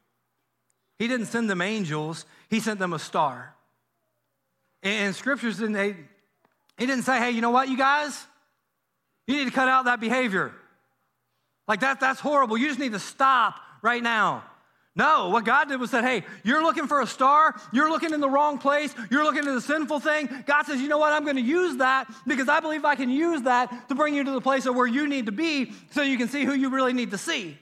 He 0.97 1.07
didn't 1.07 1.25
send 1.25 1.49
them 1.49 1.61
angels, 1.61 2.25
He 2.49 2.59
sent 2.59 2.79
them 2.79 2.93
a 2.93 2.99
star. 2.99 3.53
And 4.81 5.15
scriptures 5.15 5.57
didn't, 5.57 5.73
they, 5.73 5.95
He 6.77 6.85
didn't 6.85 7.03
say, 7.03 7.19
hey, 7.19 7.31
you 7.31 7.41
know 7.41 7.49
what, 7.49 7.67
you 7.69 7.77
guys? 7.77 8.25
You 9.27 9.35
need 9.35 9.45
to 9.45 9.51
cut 9.51 9.67
out 9.67 9.85
that 9.85 9.99
behavior. 9.99 10.53
Like 11.67 11.79
that, 11.81 11.99
that's 11.99 12.19
horrible. 12.19 12.57
You 12.57 12.67
just 12.67 12.79
need 12.79 12.93
to 12.93 12.99
stop 12.99 13.55
right 13.81 14.01
now. 14.01 14.43
No, 14.97 15.27
what 15.27 15.43
God 15.43 15.67
did 15.67 15.77
was 15.77 15.91
said, 15.91 16.05
hey, 16.05 16.23
you're 16.43 16.63
looking 16.63 16.87
for 16.87 17.01
a 17.01 17.07
star, 17.07 17.53
you're 17.73 17.89
looking 17.89 18.13
in 18.13 18.21
the 18.21 18.29
wrong 18.29 18.57
place, 18.57 18.95
you're 19.11 19.25
looking 19.25 19.45
at 19.45 19.53
the 19.53 19.59
sinful 19.59 19.99
thing. 19.99 20.29
God 20.45 20.65
says, 20.65 20.79
you 20.79 20.87
know 20.87 20.97
what, 20.97 21.11
I'm 21.11 21.25
going 21.25 21.35
to 21.35 21.41
use 21.41 21.77
that 21.77 22.09
because 22.25 22.47
I 22.47 22.61
believe 22.61 22.85
I 22.85 22.95
can 22.95 23.09
use 23.09 23.41
that 23.41 23.89
to 23.89 23.95
bring 23.95 24.15
you 24.15 24.23
to 24.23 24.31
the 24.31 24.39
place 24.39 24.65
of 24.65 24.73
where 24.73 24.87
you 24.87 25.05
need 25.07 25.25
to 25.25 25.33
be 25.33 25.73
so 25.91 26.01
you 26.01 26.17
can 26.17 26.29
see 26.29 26.45
who 26.45 26.53
you 26.53 26.69
really 26.69 26.93
need 26.93 27.11
to 27.11 27.17
see. 27.17 27.57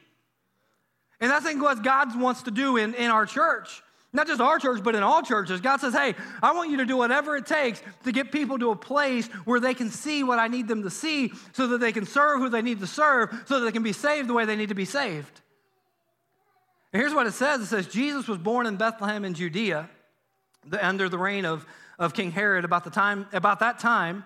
And 1.19 1.31
that's 1.31 1.45
what 1.55 1.83
God 1.83 2.19
wants 2.19 2.43
to 2.43 2.51
do 2.51 2.77
in, 2.77 2.93
in 2.93 3.09
our 3.09 3.25
church. 3.25 3.81
Not 4.15 4.27
just 4.27 4.39
our 4.39 4.59
church, 4.59 4.83
but 4.83 4.93
in 4.93 5.01
all 5.01 5.23
churches. 5.23 5.59
God 5.59 5.79
says, 5.79 5.93
hey, 5.93 6.13
I 6.41 6.53
want 6.53 6.69
you 6.69 6.77
to 6.77 6.85
do 6.85 6.95
whatever 6.95 7.35
it 7.35 7.47
takes 7.47 7.81
to 8.03 8.11
get 8.11 8.31
people 8.31 8.59
to 8.59 8.69
a 8.69 8.75
place 8.75 9.25
where 9.45 9.59
they 9.59 9.73
can 9.73 9.89
see 9.89 10.23
what 10.23 10.37
I 10.37 10.47
need 10.47 10.67
them 10.67 10.83
to 10.83 10.91
see 10.91 11.33
so 11.53 11.67
that 11.67 11.79
they 11.79 11.91
can 11.91 12.05
serve 12.05 12.39
who 12.39 12.49
they 12.49 12.61
need 12.61 12.79
to 12.81 12.87
serve, 12.87 13.33
so 13.47 13.59
that 13.59 13.65
they 13.65 13.71
can 13.71 13.81
be 13.81 13.91
saved 13.91 14.29
the 14.29 14.33
way 14.33 14.45
they 14.45 14.55
need 14.55 14.69
to 14.69 14.75
be 14.75 14.85
saved. 14.85 15.41
And 16.93 17.01
here's 17.01 17.13
what 17.13 17.25
it 17.25 17.33
says 17.33 17.61
it 17.61 17.65
says, 17.65 17.87
Jesus 17.87 18.27
was 18.27 18.37
born 18.37 18.67
in 18.67 18.75
Bethlehem 18.75 19.25
in 19.25 19.33
Judea 19.33 19.89
under 20.79 21.09
the 21.09 21.17
reign 21.17 21.43
of, 21.43 21.65
of 21.97 22.13
King 22.13 22.31
Herod. 22.31 22.65
About, 22.65 22.83
the 22.83 22.91
time, 22.91 23.25
about 23.33 23.61
that 23.61 23.79
time, 23.79 24.25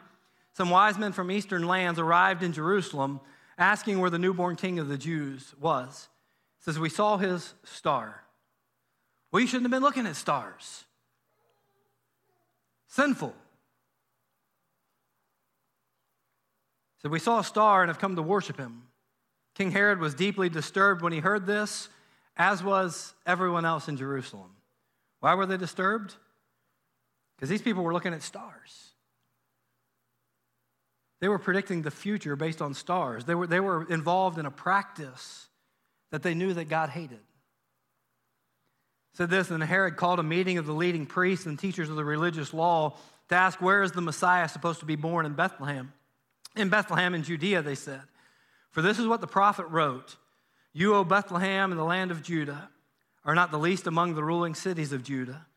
some 0.53 0.69
wise 0.69 0.97
men 0.97 1.13
from 1.13 1.31
eastern 1.31 1.65
lands 1.65 1.97
arrived 1.97 2.43
in 2.43 2.51
Jerusalem 2.51 3.21
asking 3.57 4.01
where 4.01 4.09
the 4.09 4.19
newborn 4.19 4.57
king 4.57 4.79
of 4.79 4.89
the 4.89 4.97
Jews 4.97 5.55
was. 5.61 6.09
It 6.59 6.65
says, 6.65 6.77
We 6.77 6.89
saw 6.89 7.15
his 7.15 7.53
star 7.63 8.23
you 9.33 9.47
shouldn't 9.47 9.65
have 9.65 9.71
been 9.71 9.83
looking 9.83 10.07
at 10.07 10.15
stars. 10.15 10.85
Sinful. 12.87 13.35
So 17.01 17.09
we 17.09 17.19
saw 17.19 17.39
a 17.39 17.43
star 17.43 17.83
and 17.83 17.89
have 17.89 17.99
come 17.99 18.15
to 18.15 18.21
worship 18.21 18.57
him. 18.57 18.83
King 19.55 19.71
Herod 19.71 19.99
was 19.99 20.13
deeply 20.13 20.49
disturbed 20.49 21.01
when 21.01 21.13
he 21.13 21.19
heard 21.19 21.45
this, 21.45 21.89
as 22.35 22.63
was 22.63 23.13
everyone 23.25 23.65
else 23.65 23.87
in 23.87 23.97
Jerusalem. 23.97 24.51
Why 25.19 25.33
were 25.33 25.45
they 25.45 25.57
disturbed? 25.57 26.15
Because 27.35 27.49
these 27.49 27.61
people 27.61 27.83
were 27.83 27.93
looking 27.93 28.13
at 28.13 28.23
stars. 28.23 28.91
They 31.19 31.27
were 31.27 31.39
predicting 31.39 31.81
the 31.81 31.91
future 31.91 32.35
based 32.35 32.61
on 32.61 32.73
stars. 32.73 33.25
They 33.25 33.35
were, 33.35 33.47
they 33.47 33.59
were 33.59 33.89
involved 33.89 34.37
in 34.37 34.45
a 34.45 34.51
practice 34.51 35.47
that 36.11 36.23
they 36.23 36.33
knew 36.33 36.53
that 36.53 36.69
God 36.69 36.89
hated 36.89 37.19
said 39.17 39.31
this, 39.31 39.49
and 39.49 39.63
Herod 39.63 39.97
called 39.97 40.19
a 40.19 40.23
meeting 40.23 40.59
of 40.59 40.67
the 40.67 40.73
leading 40.73 41.07
priests 41.07 41.47
and 41.47 41.57
teachers 41.57 41.89
of 41.89 41.95
the 41.95 42.05
religious 42.05 42.53
law 42.53 42.95
to 43.29 43.35
ask, 43.35 43.59
Where 43.59 43.81
is 43.81 43.91
the 43.91 43.99
Messiah 43.99 44.47
supposed 44.47 44.79
to 44.81 44.85
be 44.85 44.95
born 44.95 45.25
in 45.25 45.33
Bethlehem? 45.33 45.91
In 46.55 46.69
Bethlehem 46.69 47.15
in 47.15 47.23
Judea, 47.23 47.63
they 47.63 47.73
said. 47.73 48.03
For 48.69 48.83
this 48.83 48.99
is 48.99 49.07
what 49.07 49.19
the 49.19 49.25
prophet 49.25 49.65
wrote 49.69 50.17
You, 50.71 50.93
O 50.93 51.03
Bethlehem, 51.03 51.71
in 51.71 51.79
the 51.79 51.83
land 51.83 52.11
of 52.11 52.21
Judah, 52.21 52.69
are 53.25 53.33
not 53.33 53.49
the 53.49 53.57
least 53.57 53.87
among 53.87 54.13
the 54.13 54.23
ruling 54.23 54.53
cities 54.53 54.93
of 54.93 55.01
Judah. 55.01 55.47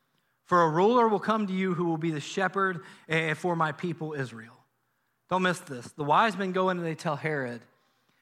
For 0.47 0.63
a 0.63 0.71
ruler 0.71 1.07
will 1.07 1.21
come 1.21 1.47
to 1.47 1.53
you 1.53 1.75
who 1.75 1.85
will 1.85 1.99
be 1.99 2.13
the 2.13 2.19
shepherd 2.19 2.81
eh, 3.11 3.35
for 3.35 3.55
my 3.55 3.73
people 3.73 4.15
Israel. 4.15 4.57
Don't 5.29 5.43
miss 5.43 5.61
this. 5.61 5.87
The 5.93 6.05
wise 6.05 6.35
men 6.35 6.53
go 6.53 6.71
in 6.71 6.79
and 6.79 6.87
they 6.87 6.95
tell 6.95 7.17
Herod, 7.17 7.61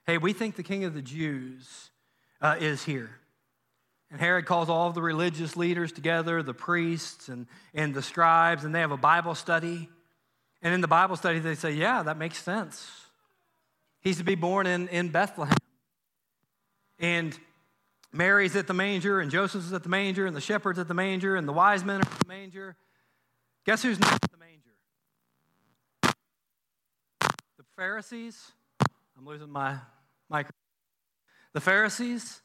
Hey, 0.04 0.18
we 0.18 0.32
think 0.32 0.56
the 0.56 0.64
king 0.64 0.82
of 0.82 0.94
the 0.94 1.00
Jews 1.00 1.90
uh, 2.40 2.56
is 2.58 2.82
here. 2.82 3.20
And 4.10 4.20
Herod 4.20 4.46
calls 4.46 4.68
all 4.70 4.90
the 4.90 5.02
religious 5.02 5.56
leaders 5.56 5.92
together, 5.92 6.42
the 6.42 6.54
priests 6.54 7.28
and, 7.28 7.46
and 7.74 7.94
the 7.94 8.02
scribes, 8.02 8.64
and 8.64 8.74
they 8.74 8.80
have 8.80 8.90
a 8.90 8.96
Bible 8.96 9.34
study. 9.34 9.88
And 10.62 10.74
in 10.74 10.80
the 10.80 10.88
Bible 10.88 11.16
study, 11.16 11.40
they 11.40 11.54
say, 11.54 11.72
Yeah, 11.72 12.02
that 12.02 12.16
makes 12.16 12.42
sense. 12.42 12.90
He's 14.00 14.18
to 14.18 14.24
be 14.24 14.34
born 14.34 14.66
in, 14.66 14.88
in 14.88 15.10
Bethlehem. 15.10 15.56
And 16.98 17.38
Mary's 18.12 18.56
at 18.56 18.66
the 18.66 18.74
manger, 18.74 19.20
and 19.20 19.30
Joseph's 19.30 19.72
at 19.72 19.82
the 19.82 19.88
manger, 19.88 20.26
and 20.26 20.34
the 20.34 20.40
shepherds 20.40 20.78
at 20.78 20.88
the 20.88 20.94
manger, 20.94 21.36
and 21.36 21.46
the 21.46 21.52
wise 21.52 21.84
men 21.84 22.00
are 22.00 22.02
at 22.02 22.20
the 22.20 22.28
manger. 22.28 22.76
Guess 23.66 23.82
who's 23.82 24.00
not 24.00 24.14
at 24.14 24.30
the 24.30 24.38
manger? 24.38 26.14
The 27.58 27.64
Pharisees. 27.76 28.52
I'm 29.16 29.26
losing 29.26 29.50
my 29.50 29.76
microphone. 30.30 30.54
The 31.52 31.60
Pharisees, 31.60 32.40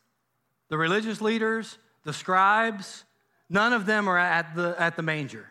the 0.69 0.77
religious 0.77 1.21
leaders, 1.21 1.77
the 2.03 2.13
scribes, 2.13 3.03
none 3.49 3.73
of 3.73 3.85
them 3.85 4.07
are 4.07 4.17
at 4.17 4.55
the, 4.55 4.75
at 4.77 4.95
the 4.95 5.01
manger. 5.01 5.49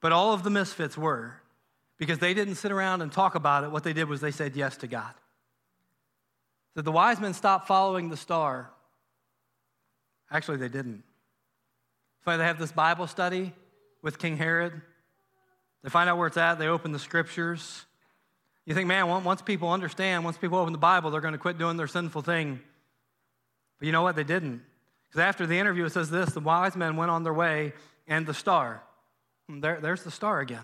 But 0.00 0.12
all 0.12 0.32
of 0.32 0.42
the 0.42 0.50
misfits 0.50 0.98
were 0.98 1.40
because 1.96 2.18
they 2.18 2.34
didn't 2.34 2.56
sit 2.56 2.72
around 2.72 3.02
and 3.02 3.12
talk 3.12 3.34
about 3.34 3.64
it. 3.64 3.70
What 3.70 3.84
they 3.84 3.92
did 3.92 4.08
was 4.08 4.20
they 4.20 4.32
said 4.32 4.56
yes 4.56 4.76
to 4.78 4.86
God. 4.88 5.14
So 6.74 6.82
the 6.82 6.92
wise 6.92 7.20
men 7.20 7.34
stopped 7.34 7.68
following 7.68 8.08
the 8.08 8.16
star. 8.16 8.70
Actually, 10.30 10.56
they 10.56 10.68
didn't. 10.68 11.04
So 12.24 12.36
they 12.36 12.44
have 12.44 12.58
this 12.58 12.72
Bible 12.72 13.06
study 13.06 13.52
with 14.02 14.18
King 14.18 14.36
Herod. 14.36 14.80
They 15.82 15.90
find 15.90 16.08
out 16.08 16.18
where 16.18 16.26
it's 16.26 16.36
at, 16.36 16.58
they 16.58 16.68
open 16.68 16.92
the 16.92 16.98
scriptures. 16.98 17.84
You 18.64 18.74
think, 18.74 18.86
man, 18.86 19.08
once 19.24 19.42
people 19.42 19.70
understand, 19.70 20.24
once 20.24 20.38
people 20.38 20.58
open 20.58 20.72
the 20.72 20.78
Bible, 20.78 21.10
they're 21.10 21.20
going 21.20 21.32
to 21.32 21.38
quit 21.38 21.58
doing 21.58 21.76
their 21.76 21.88
sinful 21.88 22.22
thing. 22.22 22.60
But 23.82 23.86
you 23.86 23.92
know 23.92 24.02
what? 24.02 24.14
They 24.14 24.22
didn't. 24.22 24.62
Because 25.08 25.22
after 25.22 25.44
the 25.44 25.58
interview, 25.58 25.84
it 25.84 25.90
says 25.90 26.08
this 26.08 26.30
the 26.30 26.38
wise 26.38 26.76
men 26.76 26.94
went 26.94 27.10
on 27.10 27.24
their 27.24 27.32
way, 27.32 27.72
and 28.06 28.24
the 28.24 28.32
star. 28.32 28.80
Hmm, 29.48 29.58
there, 29.58 29.80
there's 29.80 30.04
the 30.04 30.10
star 30.12 30.38
again. 30.38 30.62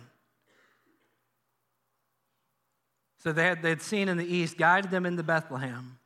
So 3.24 3.33
they 3.33 3.42
had, 3.42 3.61
they 3.61 3.70
had 3.70 3.83
seen 3.83 4.09
in 4.09 4.18
the 4.18 4.24
east, 4.24 4.57
guided 4.57 4.92
them 4.92 5.04
into 5.04 5.24
Bethlehem. 5.24 5.98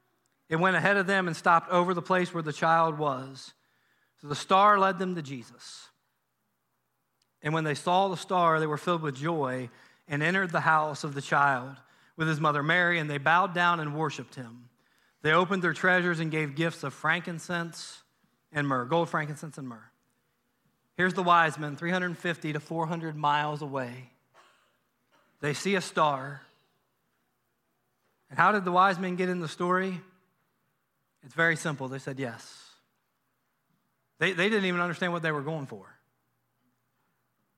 It 0.49 0.57
went 0.57 0.75
ahead 0.75 0.97
of 0.97 1.07
them 1.07 1.27
and 1.27 1.37
stopped 1.37 1.71
over 1.71 1.93
the 1.93 2.01
place 2.01 2.33
where 2.33 2.43
the 2.43 2.51
child 2.51 2.97
was. 2.99 3.53
So 4.23 4.29
the 4.29 4.35
star 4.35 4.79
led 4.79 4.99
them 4.99 5.15
to 5.15 5.21
Jesus. 5.21 5.89
And 7.43 7.53
when 7.53 7.65
they 7.65 7.75
saw 7.75 8.09
the 8.09 8.17
star, 8.17 8.59
they 8.59 8.67
were 8.67 8.79
filled 8.79 9.03
with 9.03 9.17
joy 9.17 9.69
and 10.09 10.23
entered 10.23 10.51
the 10.51 10.61
house 10.61 11.05
of 11.05 11.13
the 11.13 11.21
child 11.21 11.77
with 12.17 12.27
his 12.27 12.41
mother 12.41 12.63
Mary, 12.63 12.99
and 12.99 13.11
they 13.11 13.19
bowed 13.19 13.53
down 13.53 13.81
and 13.81 13.95
worshiped 13.95 14.35
him. 14.35 14.71
They 15.23 15.33
opened 15.33 15.63
their 15.63 15.73
treasures 15.73 16.21
and 16.21 16.31
gave 16.31 16.55
gifts 16.57 16.83
of 16.83 16.93
frankincense 16.93 18.03
and 18.53 18.67
myrrh, 18.67 18.85
gold, 18.85 19.09
frankincense, 19.09 19.57
and 19.57 19.69
myrrh. 19.69 19.91
Here's 20.97 21.15
the 21.15 21.23
wise 21.23 21.59
men, 21.59 21.77
350 21.77 22.53
to 22.53 22.61
400 22.61 23.17
miles 23.17 23.63
away. 23.63 24.11
They 25.41 25.55
see 25.55 25.75
a 25.75 25.81
star. 25.81 26.43
And 28.31 28.39
how 28.39 28.53
did 28.53 28.65
the 28.65 28.73
wise 28.73 28.99
men 28.99 29.17
get 29.17 29.29
in 29.29 29.41
the 29.41 29.49
story? 29.49 30.01
It's 31.25 31.35
very 31.35 31.57
simple. 31.57 31.89
They 31.89 31.99
said 31.99 32.19
yes. 32.19 32.71
They, 34.19 34.33
they 34.33 34.49
didn't 34.49 34.67
even 34.67 34.81
understand 34.81 35.13
what 35.13 35.23
they 35.23 35.33
were 35.33 35.43
going 35.43 35.67
for. 35.67 35.87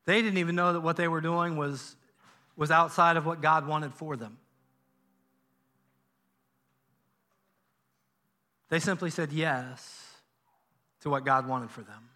They 0.06 0.20
didn't 0.20 0.38
even 0.38 0.54
know 0.54 0.74
that 0.74 0.80
what 0.80 0.96
they 0.96 1.08
were 1.08 1.20
doing 1.20 1.56
was, 1.56 1.96
was 2.56 2.70
outside 2.70 3.16
of 3.16 3.26
what 3.26 3.40
God 3.40 3.66
wanted 3.66 3.94
for 3.94 4.16
them. 4.16 4.38
They 8.68 8.80
simply 8.80 9.10
said 9.10 9.32
yes 9.32 10.12
to 11.00 11.10
what 11.10 11.24
God 11.24 11.46
wanted 11.46 11.70
for 11.70 11.82
them. 11.82 12.08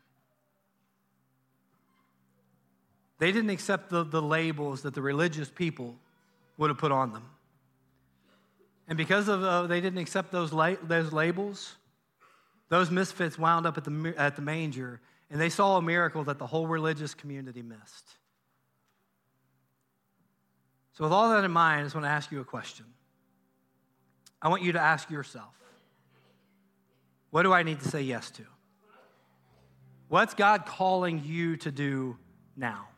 They 3.18 3.32
didn't 3.32 3.50
accept 3.50 3.90
the, 3.90 4.04
the 4.04 4.22
labels 4.22 4.82
that 4.82 4.94
the 4.94 5.02
religious 5.02 5.50
people 5.50 5.96
would 6.56 6.70
have 6.70 6.78
put 6.78 6.92
on 6.92 7.12
them. 7.12 7.24
And 8.86 8.96
because 8.96 9.28
of 9.28 9.42
uh, 9.42 9.66
they 9.66 9.80
didn't 9.80 9.98
accept 9.98 10.32
those, 10.32 10.52
la- 10.52 10.76
those 10.82 11.12
labels, 11.12 11.74
those 12.68 12.90
misfits 12.90 13.38
wound 13.38 13.66
up 13.66 13.76
at 13.76 13.84
the, 13.84 14.14
at 14.16 14.36
the 14.36 14.42
manger 14.42 15.00
and 15.30 15.40
they 15.40 15.50
saw 15.50 15.76
a 15.76 15.82
miracle 15.82 16.24
that 16.24 16.38
the 16.38 16.46
whole 16.46 16.66
religious 16.66 17.14
community 17.14 17.62
missed. 17.62 18.08
So, 20.94 21.04
with 21.04 21.12
all 21.12 21.30
that 21.30 21.44
in 21.44 21.50
mind, 21.50 21.80
I 21.80 21.82
just 21.84 21.94
want 21.94 22.06
to 22.06 22.10
ask 22.10 22.32
you 22.32 22.40
a 22.40 22.44
question. 22.44 22.86
I 24.40 24.48
want 24.48 24.62
you 24.62 24.72
to 24.72 24.80
ask 24.80 25.10
yourself 25.10 25.54
what 27.30 27.42
do 27.42 27.52
I 27.52 27.62
need 27.62 27.80
to 27.80 27.88
say 27.88 28.02
yes 28.02 28.30
to? 28.32 28.42
What's 30.08 30.34
God 30.34 30.64
calling 30.64 31.22
you 31.24 31.56
to 31.58 31.70
do 31.70 32.16
now? 32.56 32.88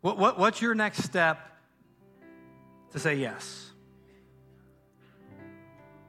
What, 0.00 0.18
what, 0.18 0.38
what's 0.38 0.60
your 0.60 0.74
next 0.74 1.04
step 1.04 1.38
to 2.92 2.98
say 2.98 3.14
yes? 3.14 3.70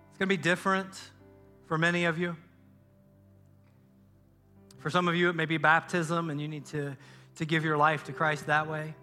It's 0.09 0.17
going 0.17 0.27
to 0.29 0.37
be 0.37 0.37
different 0.37 0.89
for 1.67 1.77
many 1.77 2.05
of 2.05 2.17
you. 2.17 2.35
For 4.79 4.89
some 4.89 5.07
of 5.07 5.15
you, 5.15 5.29
it 5.29 5.35
may 5.35 5.45
be 5.45 5.57
baptism, 5.57 6.31
and 6.31 6.41
you 6.41 6.47
need 6.47 6.65
to, 6.67 6.97
to 7.35 7.45
give 7.45 7.63
your 7.63 7.77
life 7.77 8.05
to 8.05 8.13
Christ 8.13 8.47
that 8.47 8.67
way. 8.67 8.95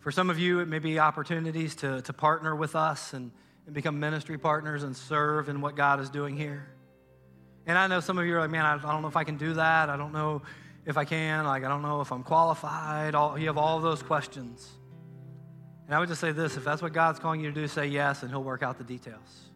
For 0.00 0.10
some 0.10 0.28
of 0.28 0.38
you, 0.38 0.60
it 0.60 0.68
may 0.68 0.78
be 0.78 0.98
opportunities 0.98 1.74
to, 1.76 2.02
to 2.02 2.12
partner 2.12 2.54
with 2.54 2.76
us 2.76 3.14
and, 3.14 3.30
and 3.66 3.74
become 3.74 4.00
ministry 4.00 4.38
partners 4.38 4.82
and 4.82 4.96
serve 4.96 5.48
in 5.48 5.60
what 5.60 5.76
God 5.76 6.00
is 6.00 6.08
doing 6.08 6.36
here. 6.36 6.68
And 7.66 7.76
I 7.76 7.88
know 7.88 8.00
some 8.00 8.16
of 8.16 8.24
you 8.24 8.36
are 8.36 8.40
like, 8.40 8.50
man, 8.50 8.64
I, 8.64 8.78
don't 8.78 9.02
know 9.02 9.08
if 9.08 9.16
I 9.16 9.24
can 9.24 9.36
do 9.36 9.54
that. 9.54 9.90
I 9.90 9.96
don't 9.96 10.12
know 10.12 10.42
if 10.86 10.96
I 10.96 11.04
can. 11.04 11.44
Like, 11.44 11.64
I 11.64 11.68
don't 11.68 11.82
know 11.82 12.00
if 12.00 12.12
I'm 12.12 12.22
qualified. 12.22 13.16
All, 13.16 13.36
you 13.36 13.48
have 13.48 13.58
all 13.58 13.80
those 13.80 14.02
questions. 14.02 14.68
And 15.86 15.94
I 15.94 15.98
would 15.98 16.08
just 16.08 16.20
say 16.20 16.32
this 16.32 16.56
if 16.56 16.64
that's 16.64 16.80
what 16.80 16.92
God's 16.92 17.18
calling 17.18 17.40
you 17.40 17.52
to 17.52 17.60
do, 17.60 17.66
say 17.66 17.86
yes, 17.86 18.22
and 18.22 18.30
He'll 18.30 18.42
work 18.42 18.62
out 18.62 18.78
the 18.78 18.84
details. 18.84 19.50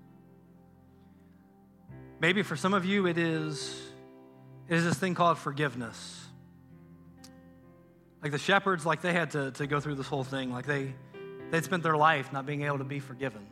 Maybe 2.20 2.42
for 2.42 2.56
some 2.56 2.74
of 2.74 2.84
you, 2.84 3.06
it 3.06 3.16
is, 3.16 3.80
it 4.68 4.76
is 4.76 4.84
this 4.84 4.98
thing 4.98 5.14
called 5.14 5.38
forgiveness. 5.38 6.20
Like 8.22 8.32
the 8.32 8.38
shepherds, 8.38 8.84
like 8.84 9.00
they 9.00 9.12
had 9.12 9.30
to, 9.30 9.52
to 9.52 9.66
go 9.66 9.80
through 9.80 9.94
this 9.94 10.06
whole 10.06 10.24
thing. 10.24 10.52
Like 10.52 10.66
they, 10.66 10.92
they'd 11.50 11.64
spent 11.64 11.82
their 11.82 11.96
life 11.96 12.32
not 12.32 12.44
being 12.44 12.62
able 12.62 12.78
to 12.78 12.84
be 12.84 13.00
forgiven, 13.00 13.46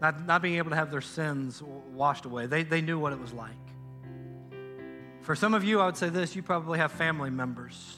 not, 0.00 0.26
not 0.26 0.42
being 0.42 0.56
able 0.56 0.70
to 0.70 0.76
have 0.76 0.90
their 0.90 1.00
sins 1.00 1.62
washed 1.62 2.24
away. 2.24 2.46
They, 2.46 2.62
they 2.62 2.80
knew 2.80 2.98
what 2.98 3.12
it 3.12 3.20
was 3.20 3.32
like. 3.32 3.54
For 5.22 5.34
some 5.34 5.54
of 5.54 5.64
you, 5.64 5.80
I 5.80 5.86
would 5.86 5.96
say 5.96 6.08
this 6.08 6.36
you 6.36 6.42
probably 6.42 6.78
have 6.78 6.92
family 6.92 7.30
members 7.30 7.96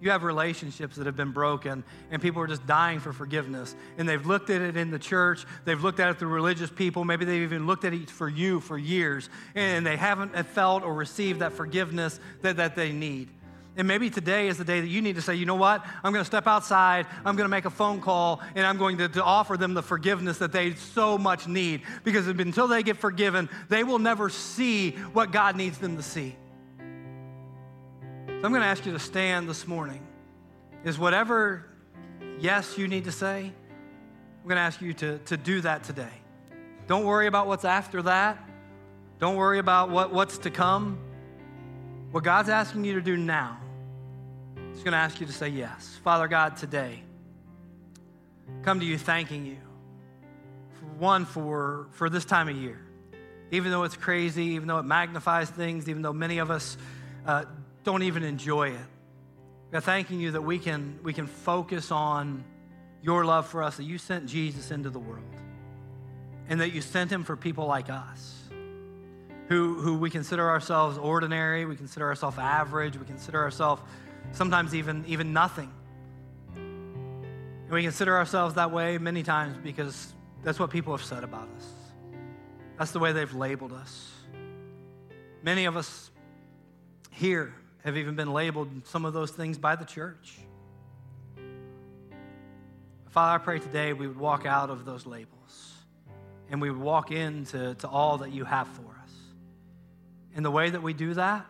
you 0.00 0.10
have 0.10 0.22
relationships 0.22 0.96
that 0.96 1.06
have 1.06 1.16
been 1.16 1.32
broken, 1.32 1.84
and 2.10 2.22
people 2.22 2.40
are 2.42 2.46
just 2.46 2.66
dying 2.66 3.00
for 3.00 3.12
forgiveness. 3.12 3.76
And 3.98 4.08
they've 4.08 4.24
looked 4.24 4.48
at 4.48 4.62
it 4.62 4.76
in 4.76 4.90
the 4.90 4.98
church, 4.98 5.44
they've 5.64 5.82
looked 5.82 6.00
at 6.00 6.10
it 6.10 6.18
through 6.18 6.30
religious 6.30 6.70
people, 6.70 7.04
maybe 7.04 7.24
they've 7.24 7.42
even 7.42 7.66
looked 7.66 7.84
at 7.84 7.92
it 7.92 8.10
for 8.10 8.28
you 8.28 8.60
for 8.60 8.78
years, 8.78 9.28
and 9.54 9.86
they 9.86 9.96
haven't 9.96 10.34
felt 10.46 10.82
or 10.82 10.94
received 10.94 11.40
that 11.40 11.52
forgiveness 11.52 12.18
that, 12.40 12.56
that 12.56 12.76
they 12.76 12.92
need. 12.92 13.28
And 13.80 13.88
maybe 13.88 14.10
today 14.10 14.48
is 14.48 14.58
the 14.58 14.64
day 14.64 14.82
that 14.82 14.88
you 14.88 15.00
need 15.00 15.16
to 15.16 15.22
say, 15.22 15.36
you 15.36 15.46
know 15.46 15.54
what? 15.54 15.82
I'm 16.04 16.12
going 16.12 16.20
to 16.20 16.26
step 16.26 16.46
outside, 16.46 17.06
I'm 17.24 17.34
going 17.34 17.46
to 17.46 17.48
make 17.48 17.64
a 17.64 17.70
phone 17.70 18.02
call, 18.02 18.42
and 18.54 18.66
I'm 18.66 18.76
going 18.76 18.98
to, 18.98 19.08
to 19.08 19.24
offer 19.24 19.56
them 19.56 19.72
the 19.72 19.82
forgiveness 19.82 20.36
that 20.36 20.52
they 20.52 20.74
so 20.74 21.16
much 21.16 21.46
need. 21.46 21.80
Because 22.04 22.26
until 22.26 22.68
they 22.68 22.82
get 22.82 22.98
forgiven, 22.98 23.48
they 23.70 23.82
will 23.82 23.98
never 23.98 24.28
see 24.28 24.90
what 25.14 25.32
God 25.32 25.56
needs 25.56 25.78
them 25.78 25.96
to 25.96 26.02
see. 26.02 26.36
So 26.76 26.84
I'm 28.44 28.50
going 28.52 28.60
to 28.60 28.66
ask 28.66 28.84
you 28.84 28.92
to 28.92 28.98
stand 28.98 29.48
this 29.48 29.66
morning. 29.66 30.06
Is 30.84 30.98
whatever 30.98 31.64
yes 32.38 32.76
you 32.76 32.86
need 32.86 33.04
to 33.04 33.12
say, 33.12 33.44
I'm 33.44 34.44
going 34.44 34.56
to 34.56 34.60
ask 34.60 34.82
you 34.82 34.92
to, 34.92 35.16
to 35.20 35.38
do 35.38 35.62
that 35.62 35.84
today. 35.84 36.12
Don't 36.86 37.06
worry 37.06 37.28
about 37.28 37.46
what's 37.46 37.64
after 37.64 38.02
that. 38.02 38.46
Don't 39.20 39.36
worry 39.36 39.58
about 39.58 39.88
what, 39.88 40.12
what's 40.12 40.36
to 40.36 40.50
come. 40.50 40.98
What 42.10 42.24
God's 42.24 42.50
asking 42.50 42.84
you 42.84 42.92
to 42.96 43.00
do 43.00 43.16
now, 43.16 43.58
He's 44.72 44.82
going 44.82 44.92
to 44.92 44.98
ask 44.98 45.20
you 45.20 45.26
to 45.26 45.32
say 45.32 45.48
yes. 45.48 45.98
Father 46.02 46.28
God, 46.28 46.56
today, 46.56 47.02
come 48.62 48.80
to 48.80 48.86
you 48.86 48.98
thanking 48.98 49.44
you. 49.44 49.58
One, 50.98 51.24
for, 51.24 51.88
for 51.92 52.08
this 52.08 52.24
time 52.24 52.48
of 52.48 52.56
year. 52.56 52.80
Even 53.50 53.70
though 53.70 53.84
it's 53.84 53.96
crazy, 53.96 54.44
even 54.44 54.68
though 54.68 54.78
it 54.78 54.84
magnifies 54.84 55.50
things, 55.50 55.88
even 55.88 56.02
though 56.02 56.12
many 56.12 56.38
of 56.38 56.50
us 56.50 56.76
uh, 57.26 57.44
don't 57.84 58.02
even 58.02 58.22
enjoy 58.22 58.70
it. 58.70 58.86
God, 59.72 59.84
thanking 59.84 60.20
you 60.20 60.32
that 60.32 60.42
we 60.42 60.58
can, 60.58 60.98
we 61.02 61.12
can 61.12 61.26
focus 61.26 61.90
on 61.90 62.44
your 63.02 63.24
love 63.24 63.46
for 63.46 63.62
us, 63.62 63.76
that 63.76 63.84
you 63.84 63.98
sent 63.98 64.26
Jesus 64.26 64.70
into 64.70 64.90
the 64.90 64.98
world, 64.98 65.24
and 66.48 66.60
that 66.60 66.72
you 66.72 66.80
sent 66.80 67.10
him 67.10 67.24
for 67.24 67.36
people 67.36 67.66
like 67.66 67.88
us, 67.88 68.48
who, 69.48 69.80
who 69.80 69.96
we 69.96 70.10
consider 70.10 70.48
ourselves 70.48 70.98
ordinary, 70.98 71.64
we 71.64 71.76
consider 71.76 72.06
ourselves 72.06 72.38
average, 72.38 72.96
we 72.96 73.06
consider 73.06 73.42
ourselves 73.42 73.82
sometimes 74.32 74.74
even, 74.74 75.04
even 75.06 75.32
nothing. 75.32 75.70
And 76.56 77.70
we 77.70 77.82
consider 77.82 78.16
ourselves 78.16 78.54
that 78.54 78.70
way 78.70 78.98
many 78.98 79.22
times 79.22 79.56
because 79.62 80.12
that's 80.42 80.58
what 80.58 80.70
people 80.70 80.96
have 80.96 81.04
said 81.04 81.24
about 81.24 81.48
us. 81.56 81.66
That's 82.78 82.92
the 82.92 82.98
way 82.98 83.12
they've 83.12 83.32
labeled 83.32 83.72
us. 83.72 84.10
Many 85.42 85.66
of 85.66 85.76
us 85.76 86.10
here 87.10 87.54
have 87.84 87.96
even 87.96 88.16
been 88.16 88.32
labeled 88.32 88.86
some 88.86 89.04
of 89.04 89.12
those 89.12 89.30
things 89.30 89.58
by 89.58 89.76
the 89.76 89.84
church. 89.84 90.38
Father, 93.10 93.40
I 93.40 93.44
pray 93.44 93.58
today 93.58 93.92
we 93.92 94.06
would 94.06 94.18
walk 94.18 94.46
out 94.46 94.70
of 94.70 94.84
those 94.84 95.06
labels 95.06 95.74
and 96.50 96.60
we 96.60 96.70
would 96.70 96.80
walk 96.80 97.10
into 97.10 97.74
to 97.74 97.88
all 97.88 98.18
that 98.18 98.32
you 98.32 98.44
have 98.44 98.68
for 98.68 98.82
us. 99.02 99.12
And 100.34 100.44
the 100.44 100.50
way 100.50 100.70
that 100.70 100.82
we 100.82 100.92
do 100.92 101.14
that 101.14 101.46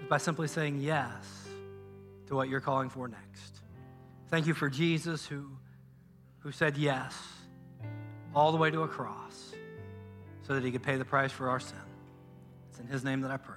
is 0.00 0.06
by 0.08 0.18
simply 0.18 0.48
saying 0.48 0.80
yes 0.80 1.47
to 2.28 2.34
what 2.34 2.48
you're 2.48 2.60
calling 2.60 2.88
for 2.90 3.08
next. 3.08 3.60
Thank 4.28 4.46
you 4.46 4.54
for 4.54 4.68
Jesus 4.68 5.26
who, 5.26 5.50
who 6.40 6.52
said 6.52 6.76
yes 6.76 7.16
all 8.34 8.52
the 8.52 8.58
way 8.58 8.70
to 8.70 8.82
a 8.82 8.88
cross 8.88 9.52
so 10.46 10.54
that 10.54 10.62
he 10.62 10.70
could 10.70 10.82
pay 10.82 10.96
the 10.96 11.04
price 11.04 11.32
for 11.32 11.48
our 11.48 11.60
sin. 11.60 11.78
It's 12.70 12.78
in 12.78 12.86
his 12.86 13.02
name 13.02 13.22
that 13.22 13.30
I 13.30 13.38
pray. 13.38 13.56